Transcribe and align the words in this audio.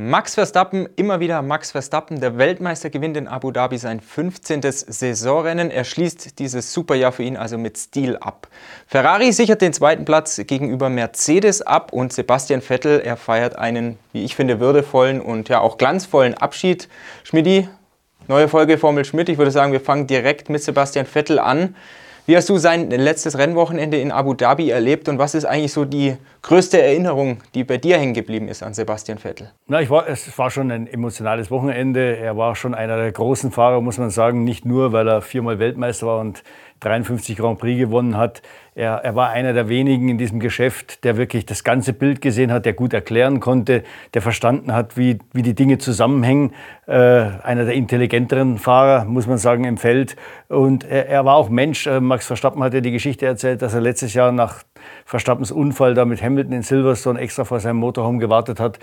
Max 0.00 0.36
Verstappen, 0.36 0.88
immer 0.94 1.18
wieder 1.18 1.42
Max 1.42 1.72
Verstappen. 1.72 2.20
Der 2.20 2.38
Weltmeister 2.38 2.88
gewinnt 2.88 3.16
in 3.16 3.26
Abu 3.26 3.50
Dhabi 3.50 3.78
sein 3.78 3.98
15. 3.98 4.62
Saisonrennen. 4.62 5.72
Er 5.72 5.82
schließt 5.82 6.38
dieses 6.38 6.72
Superjahr 6.72 7.10
für 7.10 7.24
ihn 7.24 7.36
also 7.36 7.58
mit 7.58 7.76
Stil 7.76 8.16
ab. 8.16 8.46
Ferrari 8.86 9.32
sichert 9.32 9.60
den 9.60 9.72
zweiten 9.72 10.04
Platz 10.04 10.40
gegenüber 10.46 10.88
Mercedes 10.88 11.62
ab 11.62 11.92
und 11.92 12.12
Sebastian 12.12 12.62
Vettel, 12.62 13.00
er 13.00 13.16
feiert 13.16 13.58
einen, 13.58 13.98
wie 14.12 14.24
ich 14.24 14.36
finde, 14.36 14.60
würdevollen 14.60 15.20
und 15.20 15.48
ja 15.48 15.58
auch 15.58 15.78
glanzvollen 15.78 16.34
Abschied. 16.34 16.88
Schmidti, 17.24 17.68
neue 18.28 18.46
Folge 18.46 18.78
Formel 18.78 19.04
Schmidt. 19.04 19.28
Ich 19.28 19.38
würde 19.38 19.50
sagen, 19.50 19.72
wir 19.72 19.80
fangen 19.80 20.06
direkt 20.06 20.48
mit 20.48 20.62
Sebastian 20.62 21.06
Vettel 21.06 21.40
an. 21.40 21.74
Wie 22.28 22.36
hast 22.36 22.50
du 22.50 22.58
sein 22.58 22.90
letztes 22.90 23.38
Rennwochenende 23.38 23.98
in 23.98 24.12
Abu 24.12 24.34
Dhabi 24.34 24.68
erlebt 24.68 25.08
und 25.08 25.18
was 25.18 25.34
ist 25.34 25.46
eigentlich 25.46 25.72
so 25.72 25.86
die 25.86 26.18
größte 26.42 26.78
Erinnerung, 26.78 27.38
die 27.54 27.64
bei 27.64 27.78
dir 27.78 27.96
hängen 27.96 28.12
geblieben 28.12 28.48
ist 28.48 28.62
an 28.62 28.74
Sebastian 28.74 29.16
Vettel? 29.16 29.50
Na, 29.66 29.80
ich 29.80 29.88
war, 29.88 30.06
es 30.06 30.36
war 30.36 30.50
schon 30.50 30.70
ein 30.70 30.86
emotionales 30.86 31.50
Wochenende. 31.50 32.18
Er 32.18 32.36
war 32.36 32.54
schon 32.54 32.74
einer 32.74 32.98
der 32.98 33.12
großen 33.12 33.50
Fahrer, 33.50 33.80
muss 33.80 33.96
man 33.96 34.10
sagen. 34.10 34.44
Nicht 34.44 34.66
nur, 34.66 34.92
weil 34.92 35.08
er 35.08 35.22
viermal 35.22 35.58
Weltmeister 35.58 36.06
war 36.06 36.20
und 36.20 36.42
53 36.80 37.36
Grand 37.36 37.58
Prix 37.58 37.78
gewonnen 37.78 38.16
hat. 38.16 38.42
Er, 38.74 38.94
er, 39.02 39.16
war 39.16 39.30
einer 39.30 39.52
der 39.52 39.68
wenigen 39.68 40.08
in 40.08 40.18
diesem 40.18 40.38
Geschäft, 40.38 41.02
der 41.04 41.16
wirklich 41.16 41.46
das 41.46 41.64
ganze 41.64 41.92
Bild 41.92 42.20
gesehen 42.20 42.52
hat, 42.52 42.64
der 42.64 42.74
gut 42.74 42.92
erklären 42.92 43.40
konnte, 43.40 43.82
der 44.14 44.22
verstanden 44.22 44.72
hat, 44.72 44.96
wie, 44.96 45.18
wie 45.32 45.42
die 45.42 45.54
Dinge 45.54 45.78
zusammenhängen. 45.78 46.52
Äh, 46.86 46.92
einer 46.94 47.64
der 47.64 47.74
intelligenteren 47.74 48.58
Fahrer, 48.58 49.04
muss 49.04 49.26
man 49.26 49.38
sagen, 49.38 49.64
im 49.64 49.78
Feld. 49.78 50.16
Und 50.48 50.84
er, 50.84 51.08
er 51.08 51.24
war 51.24 51.34
auch 51.34 51.48
Mensch. 51.48 51.86
Äh, 51.86 52.00
Max 52.00 52.26
Verstappen 52.26 52.62
hat 52.62 52.74
ja 52.74 52.80
die 52.80 52.92
Geschichte 52.92 53.26
erzählt, 53.26 53.62
dass 53.62 53.74
er 53.74 53.80
letztes 53.80 54.14
Jahr 54.14 54.30
nach 54.30 54.62
Verstappens 55.04 55.50
Unfall 55.50 55.94
da 55.94 56.04
mit 56.04 56.22
Hamilton 56.22 56.52
in 56.52 56.62
Silverstone 56.62 57.18
extra 57.18 57.44
vor 57.44 57.58
seinem 57.58 57.78
Motorhome 57.78 58.18
gewartet 58.18 58.60
hat 58.60 58.78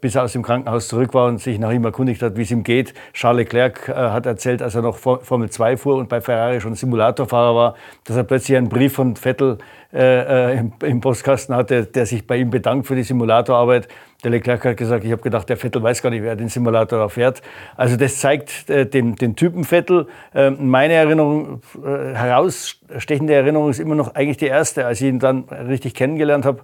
bis 0.00 0.14
er 0.14 0.24
aus 0.24 0.32
dem 0.32 0.42
Krankenhaus 0.42 0.88
zurück 0.88 1.14
war 1.14 1.28
und 1.28 1.40
sich 1.40 1.58
nach 1.58 1.70
ihm 1.70 1.84
erkundigt 1.84 2.22
hat, 2.22 2.36
wie 2.36 2.42
es 2.42 2.50
ihm 2.50 2.64
geht. 2.64 2.94
Charles 3.12 3.44
Leclerc 3.44 3.88
äh, 3.88 3.92
hat 3.92 4.26
erzählt, 4.26 4.62
als 4.62 4.74
er 4.74 4.82
noch 4.82 4.96
Formel 4.96 5.50
2 5.50 5.76
fuhr 5.76 5.96
und 5.96 6.08
bei 6.08 6.20
Ferrari 6.20 6.60
schon 6.60 6.74
Simulatorfahrer 6.74 7.54
war, 7.54 7.74
dass 8.04 8.16
er 8.16 8.24
plötzlich 8.24 8.56
einen 8.56 8.68
Brief 8.68 8.94
von 8.94 9.16
Vettel 9.16 9.58
äh, 9.92 10.58
im, 10.58 11.00
Postkasten 11.00 11.54
hatte, 11.54 11.84
der 11.84 12.06
sich 12.06 12.26
bei 12.26 12.36
ihm 12.36 12.50
bedankt 12.50 12.86
für 12.86 12.96
die 12.96 13.02
Simulatorarbeit. 13.02 13.88
Der 14.24 14.30
Leclerc 14.30 14.64
hat 14.64 14.76
gesagt, 14.76 15.04
ich 15.04 15.12
habe 15.12 15.22
gedacht, 15.22 15.48
der 15.48 15.56
Vettel 15.56 15.82
weiß 15.82 16.02
gar 16.02 16.10
nicht, 16.10 16.22
wer 16.22 16.36
den 16.36 16.48
Simulator 16.48 17.10
fährt. 17.10 17.42
Also 17.76 17.96
das 17.96 18.18
zeigt 18.18 18.70
äh, 18.70 18.86
den, 18.86 19.16
den, 19.16 19.36
Typen 19.36 19.64
Vettel. 19.64 20.06
Äh, 20.34 20.50
meine 20.50 20.94
Erinnerung, 20.94 21.60
äh, 21.84 22.14
herausstechende 22.14 23.34
Erinnerung 23.34 23.70
ist 23.70 23.80
immer 23.80 23.94
noch 23.94 24.14
eigentlich 24.14 24.38
die 24.38 24.46
erste, 24.46 24.86
als 24.86 25.00
ich 25.00 25.08
ihn 25.08 25.18
dann 25.18 25.44
richtig 25.48 25.94
kennengelernt 25.94 26.44
habe 26.44 26.60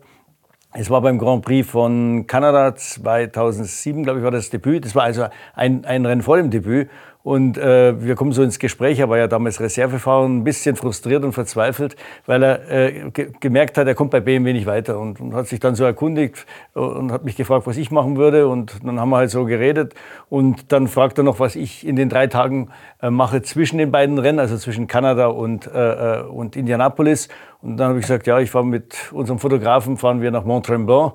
es 0.75 0.91
war 0.91 1.01
beim 1.01 1.19
Grand 1.19 1.45
Prix 1.45 1.69
von 1.69 2.27
Kanada 2.27 2.75
2007, 2.75 4.03
glaube 4.03 4.19
ich, 4.19 4.25
war 4.25 4.31
das 4.31 4.51
Debüt. 4.51 4.85
Das 4.85 4.95
war 4.95 5.05
also 5.05 5.27
ein, 5.55 5.87
ein 5.87 6.05
Rennen 6.05 6.23
vor 6.23 6.37
dem 6.37 6.51
Debüt. 6.51 6.91
Und 7.29 7.59
äh, 7.59 8.03
wir 8.03 8.15
kommen 8.15 8.33
so 8.33 8.43
ins 8.43 8.59
Gespräch. 8.59 8.99
Er 9.01 9.11
war 9.11 9.19
ja 9.19 9.27
damals 9.27 9.61
Reservefahrer, 9.61 10.27
ein 10.27 10.45
bisschen 10.45 10.77
frustriert 10.77 11.25
und 11.25 11.35
verzweifelt, 11.35 11.95
weil 12.25 12.43
er 12.43 12.71
äh, 12.71 13.11
ge 13.11 13.33
gemerkt 13.39 13.77
hat, 13.77 13.87
er 13.87 13.95
kommt 13.95 14.13
bei 14.13 14.21
BMW 14.21 14.55
nicht 14.55 14.65
weiter 14.65 14.99
und, 14.99 15.21
und, 15.21 15.35
hat 15.35 15.47
sich 15.47 15.61
dann 15.61 15.75
so 15.75 15.85
erkundigt 15.85 16.47
und 16.73 17.13
hat 17.13 17.27
mich 17.27 17.37
gefragt, 17.37 17.67
was 17.67 17.77
ich 17.77 17.91
machen 17.91 18.17
würde. 18.17 18.49
Und 18.49 18.83
dann 18.83 18.99
haben 18.99 19.11
wir 19.11 19.19
halt 19.19 19.29
so 19.31 19.45
geredet. 19.45 19.93
Und 20.31 20.73
dann 20.73 20.89
fragt 20.89 21.19
er 21.19 21.25
noch, 21.25 21.39
was 21.39 21.55
ich 21.55 21.87
in 21.87 21.97
den 21.97 22.09
drei 22.09 22.29
Tagen 22.29 22.71
äh, 23.03 23.11
mache 23.11 23.43
zwischen 23.43 23.77
den 23.77 23.91
beiden 23.91 24.19
Rennen, 24.19 24.39
also 24.39 24.57
zwischen 24.57 24.87
Kanada 24.87 25.27
und, 25.27 25.67
äh, 25.67 26.21
äh, 26.21 26.23
und 26.23 26.57
Indianapolis. 26.57 27.29
Und 27.61 27.77
dann 27.77 27.89
habe 27.89 27.99
ich 27.99 28.07
gesagt, 28.07 28.27
ja, 28.27 28.39
ich 28.39 28.51
fahre 28.51 28.65
mit 28.65 29.13
unserem 29.13 29.39
Fotografen 29.39 29.99
fahren 29.99 30.23
wir 30.23 30.31
nach 30.31 30.45
Mont 30.45 30.65
Tremblant. 30.65 31.13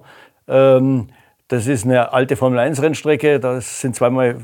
Ähm, 0.47 1.07
das 1.53 1.67
ist 1.67 1.85
eine 1.85 2.11
alte 2.13 2.35
Formel-1-Rennstrecke. 2.35 3.37
Das 3.37 3.79
sind 3.79 3.95
zweimal, 3.95 4.37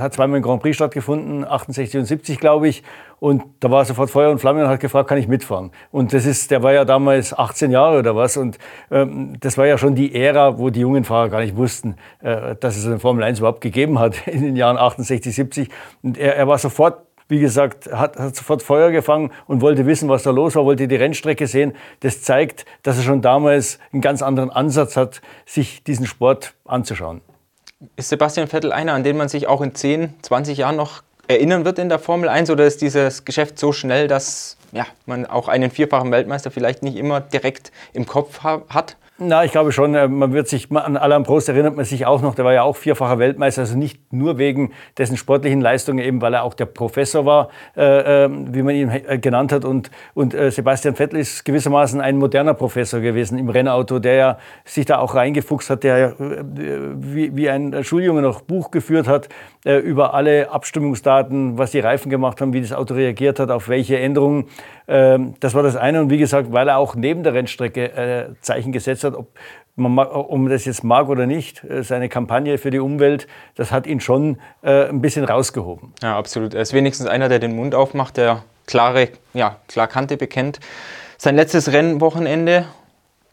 hat 0.00 0.14
zweimal 0.14 0.40
ein 0.40 0.42
Grand 0.42 0.60
Prix 0.60 0.74
stattgefunden, 0.74 1.44
68 1.44 2.00
und 2.00 2.06
70, 2.06 2.40
glaube 2.40 2.66
ich. 2.66 2.82
Und 3.20 3.44
da 3.60 3.70
war 3.70 3.84
sofort 3.84 4.10
Feuer 4.10 4.32
und 4.32 4.40
Flamme 4.40 4.64
und 4.64 4.68
hat 4.68 4.80
gefragt, 4.80 5.08
kann 5.08 5.16
ich 5.16 5.28
mitfahren? 5.28 5.70
Und 5.92 6.12
das 6.12 6.26
ist, 6.26 6.50
der 6.50 6.64
war 6.64 6.72
ja 6.72 6.84
damals 6.84 7.32
18 7.32 7.70
Jahre 7.70 8.00
oder 8.00 8.16
was. 8.16 8.36
Und 8.36 8.58
ähm, 8.90 9.34
das 9.38 9.56
war 9.56 9.66
ja 9.66 9.78
schon 9.78 9.94
die 9.94 10.12
Ära, 10.12 10.58
wo 10.58 10.70
die 10.70 10.80
jungen 10.80 11.04
Fahrer 11.04 11.28
gar 11.28 11.40
nicht 11.40 11.56
wussten, 11.56 11.94
äh, 12.20 12.56
dass 12.56 12.76
es 12.76 12.84
eine 12.84 12.98
Formel 12.98 13.22
1 13.22 13.38
überhaupt 13.38 13.60
gegeben 13.60 14.00
hat 14.00 14.26
in 14.26 14.42
den 14.42 14.56
Jahren 14.56 14.76
68, 14.76 15.32
70. 15.32 15.68
Und 16.02 16.18
er, 16.18 16.36
er 16.36 16.48
war 16.48 16.58
sofort 16.58 17.05
wie 17.28 17.40
gesagt, 17.40 17.90
hat, 17.92 18.18
hat 18.18 18.36
sofort 18.36 18.62
Feuer 18.62 18.90
gefangen 18.90 19.32
und 19.46 19.60
wollte 19.60 19.86
wissen, 19.86 20.08
was 20.08 20.22
da 20.22 20.30
los 20.30 20.54
war, 20.54 20.64
wollte 20.64 20.86
die 20.86 20.96
Rennstrecke 20.96 21.46
sehen. 21.46 21.74
Das 22.00 22.22
zeigt, 22.22 22.64
dass 22.82 22.96
er 22.98 23.02
schon 23.02 23.22
damals 23.22 23.78
einen 23.92 24.02
ganz 24.02 24.22
anderen 24.22 24.50
Ansatz 24.50 24.96
hat, 24.96 25.20
sich 25.44 25.82
diesen 25.82 26.06
Sport 26.06 26.54
anzuschauen. 26.64 27.20
Ist 27.96 28.08
Sebastian 28.08 28.48
Vettel 28.48 28.72
einer, 28.72 28.94
an 28.94 29.04
den 29.04 29.16
man 29.16 29.28
sich 29.28 29.48
auch 29.48 29.60
in 29.60 29.74
10, 29.74 30.14
20 30.22 30.58
Jahren 30.58 30.76
noch 30.76 31.02
erinnern 31.28 31.64
wird 31.64 31.78
in 31.78 31.88
der 31.88 31.98
Formel 31.98 32.28
1 32.28 32.50
oder 32.50 32.64
ist 32.64 32.80
dieses 32.80 33.24
Geschäft 33.24 33.58
so 33.58 33.72
schnell, 33.72 34.08
dass 34.08 34.56
ja, 34.72 34.86
man 35.06 35.26
auch 35.26 35.48
einen 35.48 35.70
vierfachen 35.70 36.10
Weltmeister 36.12 36.50
vielleicht 36.50 36.82
nicht 36.82 36.96
immer 36.96 37.20
direkt 37.20 37.72
im 37.92 38.06
Kopf 38.06 38.40
hat? 38.44 38.96
Na, 39.18 39.44
ich 39.44 39.50
glaube 39.50 39.72
schon, 39.72 39.94
äh, 39.94 40.08
man 40.08 40.34
wird 40.34 40.46
sich, 40.46 40.70
an 40.70 40.98
Alain 40.98 41.22
Prost 41.22 41.48
erinnert 41.48 41.74
man 41.74 41.86
sich 41.86 42.04
auch 42.04 42.20
noch, 42.20 42.34
der 42.34 42.44
war 42.44 42.52
ja 42.52 42.64
auch 42.64 42.76
vierfacher 42.76 43.18
Weltmeister, 43.18 43.62
also 43.62 43.78
nicht 43.78 44.12
nur 44.12 44.36
wegen 44.36 44.72
dessen 44.98 45.16
sportlichen 45.16 45.62
Leistungen, 45.62 46.00
eben 46.00 46.20
weil 46.20 46.34
er 46.34 46.42
auch 46.42 46.52
der 46.52 46.66
Professor 46.66 47.24
war, 47.24 47.48
äh, 47.78 48.24
ähm, 48.24 48.54
wie 48.54 48.60
man 48.60 48.74
ihn 48.74 48.90
äh, 48.90 49.18
genannt 49.18 49.52
hat. 49.52 49.64
Und, 49.64 49.90
und 50.12 50.34
äh, 50.34 50.50
Sebastian 50.50 50.96
Vettel 50.96 51.18
ist 51.18 51.46
gewissermaßen 51.46 51.98
ein 52.02 52.18
moderner 52.18 52.52
Professor 52.52 53.00
gewesen 53.00 53.38
im 53.38 53.48
Rennauto, 53.48 54.00
der 54.00 54.14
ja 54.16 54.38
sich 54.66 54.84
da 54.84 54.98
auch 54.98 55.14
reingefuchst 55.14 55.70
hat, 55.70 55.82
der 55.82 55.96
ja 55.96 56.08
äh, 56.08 56.44
wie, 56.96 57.34
wie 57.34 57.48
ein 57.48 57.84
Schuljunge 57.84 58.20
noch 58.20 58.42
Buch 58.42 58.70
geführt 58.70 59.08
hat 59.08 59.30
äh, 59.64 59.78
über 59.78 60.12
alle 60.12 60.50
Abstimmungsdaten, 60.50 61.56
was 61.56 61.70
die 61.70 61.80
Reifen 61.80 62.10
gemacht 62.10 62.42
haben, 62.42 62.52
wie 62.52 62.60
das 62.60 62.74
Auto 62.74 62.92
reagiert 62.92 63.40
hat, 63.40 63.50
auf 63.50 63.70
welche 63.70 63.98
Änderungen. 63.98 64.44
Ähm, 64.88 65.36
das 65.40 65.54
war 65.54 65.62
das 65.62 65.74
eine. 65.74 66.02
Und 66.02 66.10
wie 66.10 66.18
gesagt, 66.18 66.52
weil 66.52 66.68
er 66.68 66.76
auch 66.76 66.94
neben 66.94 67.22
der 67.22 67.32
Rennstrecke 67.32 68.36
Zeichen 68.42 68.72
gesetzt 68.72 69.04
hat, 69.04 69.05
hat, 69.06 69.14
ob 69.14 69.28
man 69.76 69.98
um 69.98 70.48
das 70.48 70.64
jetzt 70.64 70.84
mag 70.84 71.08
oder 71.08 71.26
nicht, 71.26 71.62
äh, 71.64 71.82
seine 71.82 72.08
Kampagne 72.08 72.58
für 72.58 72.70
die 72.70 72.78
Umwelt, 72.78 73.26
das 73.54 73.72
hat 73.72 73.86
ihn 73.86 74.00
schon 74.00 74.38
äh, 74.62 74.88
ein 74.88 75.00
bisschen 75.00 75.24
rausgehoben. 75.24 75.92
Ja, 76.02 76.16
absolut. 76.16 76.54
Er 76.54 76.62
ist 76.62 76.72
wenigstens 76.72 77.06
einer, 77.06 77.28
der 77.28 77.38
den 77.38 77.54
Mund 77.54 77.74
aufmacht, 77.74 78.16
der 78.16 78.42
klare, 78.66 79.08
ja, 79.34 79.56
klar 79.68 79.86
Kante 79.86 80.16
bekennt. 80.16 80.60
Sein 81.18 81.36
letztes 81.36 81.72
Rennwochenende, 81.72 82.66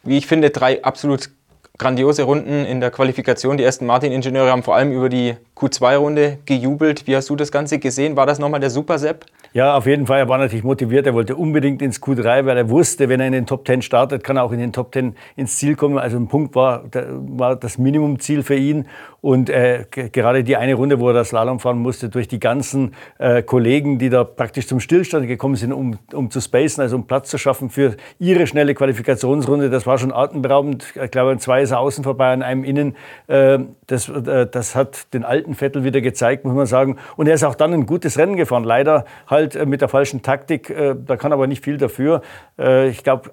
wie 0.03 0.17
ich 0.17 0.27
finde, 0.27 0.49
drei 0.49 0.83
absolut 0.83 1.29
grandiose 1.77 2.23
Runden 2.23 2.65
in 2.65 2.79
der 2.79 2.91
Qualifikation. 2.91 3.57
Die 3.57 3.63
ersten 3.63 3.85
Martin-Ingenieure 3.85 4.51
haben 4.51 4.63
vor 4.63 4.75
allem 4.75 4.91
über 4.91 5.09
die 5.09 5.35
Q2-Runde 5.55 6.39
gejubelt. 6.45 7.07
Wie 7.07 7.15
hast 7.15 7.29
du 7.29 7.35
das 7.35 7.51
Ganze 7.51 7.79
gesehen? 7.79 8.15
War 8.15 8.25
das 8.25 8.37
nochmal 8.37 8.59
der 8.59 8.69
Super 8.69 8.99
Sepp? 8.99 9.25
Ja, 9.53 9.77
auf 9.77 9.85
jeden 9.85 10.07
Fall. 10.07 10.17
Er 10.17 10.29
war 10.29 10.39
natürlich 10.39 10.63
motiviert. 10.63 11.05
Er 11.05 11.13
wollte 11.13 11.35
unbedingt 11.35 11.83
ins 11.83 12.01
Q3, 12.01 12.47
weil 12.47 12.57
er 12.57 12.71
wusste, 12.71 13.07
wenn 13.07 13.19
er 13.19 13.27
in 13.27 13.33
den 13.33 13.45
Top 13.45 13.67
10 13.67 13.83
startet, 13.83 14.23
kann 14.23 14.35
er 14.35 14.43
auch 14.43 14.51
in 14.51 14.57
den 14.57 14.73
Top 14.73 14.91
10 14.91 15.15
ins 15.35 15.57
Ziel 15.57 15.75
kommen. 15.75 15.99
Also 15.99 16.17
ein 16.17 16.27
Punkt 16.27 16.55
war, 16.55 16.85
war 16.91 17.55
das 17.55 17.77
Minimumziel 17.77 18.41
für 18.41 18.55
ihn. 18.55 18.87
Und 19.21 19.49
äh, 19.49 19.85
gerade 19.89 20.43
die 20.43 20.57
eine 20.57 20.73
Runde, 20.73 20.99
wo 20.99 21.07
er 21.07 21.13
das 21.13 21.29
Slalom 21.29 21.59
fahren 21.59 21.77
musste, 21.77 22.09
durch 22.09 22.27
die 22.27 22.39
ganzen 22.39 22.93
äh, 23.19 23.43
Kollegen, 23.43 23.99
die 23.99 24.09
da 24.09 24.23
praktisch 24.23 24.67
zum 24.67 24.81
Stillstand 24.81 25.27
gekommen 25.27 25.55
sind, 25.55 25.71
um, 25.71 25.97
um 26.13 26.29
zu 26.29 26.41
spacen, 26.41 26.81
also 26.81 26.97
um 26.97 27.07
Platz 27.07 27.29
zu 27.29 27.37
schaffen 27.37 27.69
für 27.69 27.95
ihre 28.19 28.47
schnelle 28.47 28.73
Qualifikationsrunde, 28.73 29.69
das 29.69 29.85
war 29.85 29.97
schon 29.97 30.11
atemberaubend. 30.11 30.93
Ich 31.01 31.11
glaube, 31.11 31.37
zwei 31.37 31.61
ist 31.61 31.71
er 31.71 31.79
außen 31.79 32.03
vorbei, 32.03 32.33
an 32.33 32.41
einem 32.41 32.63
innen. 32.65 32.95
Äh, 33.27 33.59
das, 33.87 34.09
äh, 34.09 34.45
das 34.45 34.75
hat 34.75 35.13
den 35.13 35.23
alten 35.23 35.53
Vettel 35.53 35.83
wieder 35.83 36.01
gezeigt, 36.01 36.43
muss 36.43 36.55
man 36.55 36.65
sagen. 36.65 36.97
Und 37.15 37.27
er 37.27 37.35
ist 37.35 37.43
auch 37.43 37.55
dann 37.55 37.71
ein 37.71 37.85
gutes 37.85 38.17
Rennen 38.17 38.35
gefahren. 38.35 38.65
Leider 38.65 39.05
halt 39.27 39.42
halt 39.43 39.55
äh, 39.55 39.65
mit 39.65 39.81
der 39.81 39.89
falschen 39.89 40.21
Taktik. 40.21 40.69
Äh, 40.69 40.95
da 41.05 41.17
kann 41.17 41.33
aber 41.33 41.47
nicht 41.47 41.63
viel 41.63 41.77
dafür. 41.77 42.21
Äh, 42.57 42.89
ich 42.89 43.03
glaube. 43.03 43.31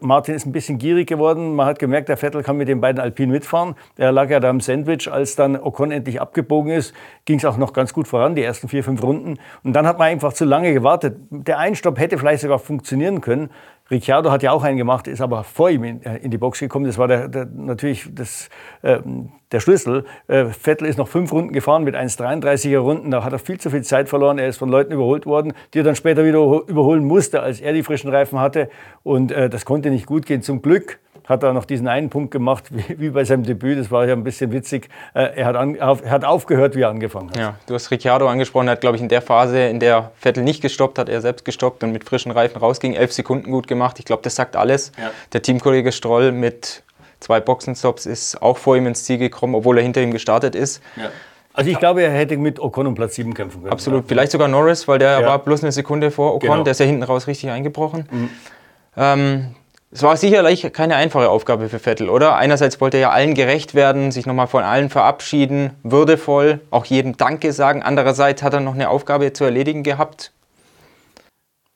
Martin 0.00 0.34
ist 0.34 0.46
ein 0.46 0.52
bisschen 0.52 0.78
gierig 0.78 1.08
geworden. 1.08 1.54
Man 1.54 1.66
hat 1.66 1.78
gemerkt, 1.78 2.08
der 2.08 2.16
Vettel 2.16 2.42
kann 2.42 2.56
mit 2.56 2.68
den 2.68 2.80
beiden 2.80 3.00
Alpinen 3.00 3.32
mitfahren. 3.32 3.74
Er 3.96 4.12
lag 4.12 4.30
ja 4.30 4.40
da 4.40 4.50
im 4.50 4.60
Sandwich. 4.60 5.10
Als 5.10 5.36
dann 5.36 5.56
Ocon 5.56 5.90
endlich 5.90 6.20
abgebogen 6.20 6.72
ist, 6.72 6.94
ging 7.24 7.38
es 7.38 7.44
auch 7.44 7.56
noch 7.56 7.72
ganz 7.72 7.92
gut 7.92 8.08
voran, 8.08 8.34
die 8.34 8.42
ersten 8.42 8.68
vier, 8.68 8.84
fünf 8.84 9.02
Runden. 9.02 9.38
Und 9.64 9.72
dann 9.74 9.86
hat 9.86 9.98
man 9.98 10.08
einfach 10.08 10.32
zu 10.32 10.44
lange 10.44 10.72
gewartet. 10.72 11.16
Der 11.30 11.58
Einstopp 11.58 11.98
hätte 11.98 12.18
vielleicht 12.18 12.42
sogar 12.42 12.58
funktionieren 12.58 13.20
können. 13.20 13.50
Ricciardo 13.90 14.30
hat 14.30 14.42
ja 14.42 14.52
auch 14.52 14.62
einen 14.64 14.76
gemacht, 14.76 15.08
ist 15.08 15.20
aber 15.20 15.44
vor 15.44 15.70
ihm 15.70 15.82
in, 15.84 16.02
in 16.02 16.30
die 16.30 16.38
Box 16.38 16.60
gekommen. 16.60 16.84
Das 16.84 16.98
war 16.98 17.08
der, 17.08 17.28
der, 17.28 17.46
natürlich 17.46 18.08
das, 18.12 18.50
äh, 18.82 18.98
der 19.50 19.60
Schlüssel. 19.60 20.04
Äh, 20.26 20.46
Vettel 20.46 20.86
ist 20.86 20.98
noch 20.98 21.08
fünf 21.08 21.32
Runden 21.32 21.52
gefahren 21.52 21.84
mit 21.84 21.96
1,33er 21.96 22.78
Runden. 22.78 23.10
Da 23.10 23.24
hat 23.24 23.32
er 23.32 23.38
viel 23.38 23.58
zu 23.58 23.70
viel 23.70 23.82
Zeit 23.82 24.08
verloren. 24.08 24.38
Er 24.38 24.48
ist 24.48 24.58
von 24.58 24.68
Leuten 24.68 24.92
überholt 24.92 25.24
worden, 25.24 25.54
die 25.72 25.80
er 25.80 25.84
dann 25.84 25.96
später 25.96 26.24
wieder 26.24 26.38
überholen 26.66 27.04
musste, 27.04 27.40
als 27.40 27.60
er 27.60 27.72
die 27.72 27.82
frischen 27.82 28.10
Reifen 28.10 28.38
hatte. 28.38 28.68
Und 29.04 29.32
äh, 29.32 29.48
das 29.48 29.64
konnte 29.64 29.90
nicht 29.90 30.06
gut 30.06 30.26
gehen. 30.26 30.42
Zum 30.42 30.60
Glück 30.60 30.98
hat 31.28 31.42
er 31.42 31.52
noch 31.52 31.66
diesen 31.66 31.88
einen 31.88 32.08
Punkt 32.08 32.30
gemacht, 32.30 32.64
wie, 32.70 32.98
wie 32.98 33.10
bei 33.10 33.24
seinem 33.24 33.42
Debüt. 33.42 33.78
Das 33.78 33.90
war 33.90 34.06
ja 34.06 34.14
ein 34.14 34.24
bisschen 34.24 34.50
witzig. 34.52 34.88
Äh, 35.14 35.36
er, 35.36 35.46
hat 35.46 35.56
an, 35.56 35.74
er 35.74 35.98
hat 36.10 36.24
aufgehört, 36.24 36.74
wie 36.74 36.82
er 36.82 36.88
angefangen 36.88 37.30
hat. 37.30 37.36
Ja, 37.36 37.54
du 37.66 37.74
hast 37.74 37.90
Ricciardo 37.90 38.28
angesprochen. 38.28 38.68
Er 38.68 38.72
hat, 38.72 38.80
glaube 38.80 38.96
ich, 38.96 39.02
in 39.02 39.08
der 39.08 39.22
Phase, 39.22 39.60
in 39.60 39.78
der 39.78 40.10
Vettel 40.16 40.42
nicht 40.42 40.62
gestoppt 40.62 40.98
hat, 40.98 41.08
er 41.08 41.20
selbst 41.20 41.44
gestoppt 41.44 41.84
und 41.84 41.92
mit 41.92 42.04
frischen 42.04 42.32
Reifen 42.32 42.58
rausging, 42.58 42.94
elf 42.94 43.12
Sekunden 43.12 43.50
gut 43.50 43.68
gemacht. 43.68 43.98
Ich 43.98 44.04
glaube, 44.04 44.22
das 44.22 44.34
sagt 44.34 44.56
alles. 44.56 44.92
Ja. 44.96 45.10
Der 45.32 45.42
Teamkollege 45.42 45.92
Stroll 45.92 46.32
mit 46.32 46.82
zwei 47.20 47.40
Boxenstops, 47.40 48.06
ist 48.06 48.40
auch 48.40 48.56
vor 48.56 48.76
ihm 48.76 48.86
ins 48.86 49.04
Ziel 49.04 49.18
gekommen, 49.18 49.54
obwohl 49.54 49.78
er 49.78 49.82
hinter 49.82 50.00
ihm 50.00 50.12
gestartet 50.12 50.54
ist. 50.54 50.82
Ja. 50.96 51.10
Also 51.52 51.70
ich 51.70 51.78
glaube, 51.78 52.02
er 52.02 52.12
hätte 52.12 52.36
mit 52.36 52.60
Ocon 52.60 52.86
um 52.86 52.94
Platz 52.94 53.16
7 53.16 53.34
kämpfen 53.34 53.62
können. 53.62 53.72
Absolut, 53.72 54.04
vielleicht 54.06 54.30
sogar 54.30 54.46
Norris, 54.46 54.86
weil 54.86 55.00
der 55.00 55.20
ja. 55.20 55.26
war 55.26 55.40
bloß 55.40 55.64
eine 55.64 55.72
Sekunde 55.72 56.12
vor 56.12 56.36
Ocon, 56.36 56.50
genau. 56.50 56.62
der 56.62 56.70
ist 56.70 56.78
ja 56.78 56.86
hinten 56.86 57.02
raus 57.02 57.26
richtig 57.26 57.50
eingebrochen. 57.50 58.08
Mhm. 58.10 58.30
Ähm, 58.96 59.54
es 59.90 60.02
war 60.02 60.16
sicherlich 60.18 60.70
keine 60.72 60.96
einfache 60.96 61.30
Aufgabe 61.30 61.70
für 61.70 61.78
Vettel, 61.78 62.10
oder? 62.10 62.36
Einerseits 62.36 62.78
wollte 62.80 62.98
er 62.98 63.00
ja 63.00 63.10
allen 63.10 63.34
gerecht 63.34 63.74
werden, 63.74 64.10
sich 64.10 64.26
nochmal 64.26 64.46
von 64.46 64.62
allen 64.62 64.90
verabschieden, 64.90 65.70
würdevoll, 65.82 66.60
auch 66.70 66.84
jedem 66.84 67.16
Danke 67.16 67.52
sagen. 67.54 67.82
Andererseits 67.82 68.42
hat 68.42 68.52
er 68.52 68.60
noch 68.60 68.74
eine 68.74 68.90
Aufgabe 68.90 69.32
zu 69.32 69.44
erledigen 69.44 69.82
gehabt. 69.82 70.32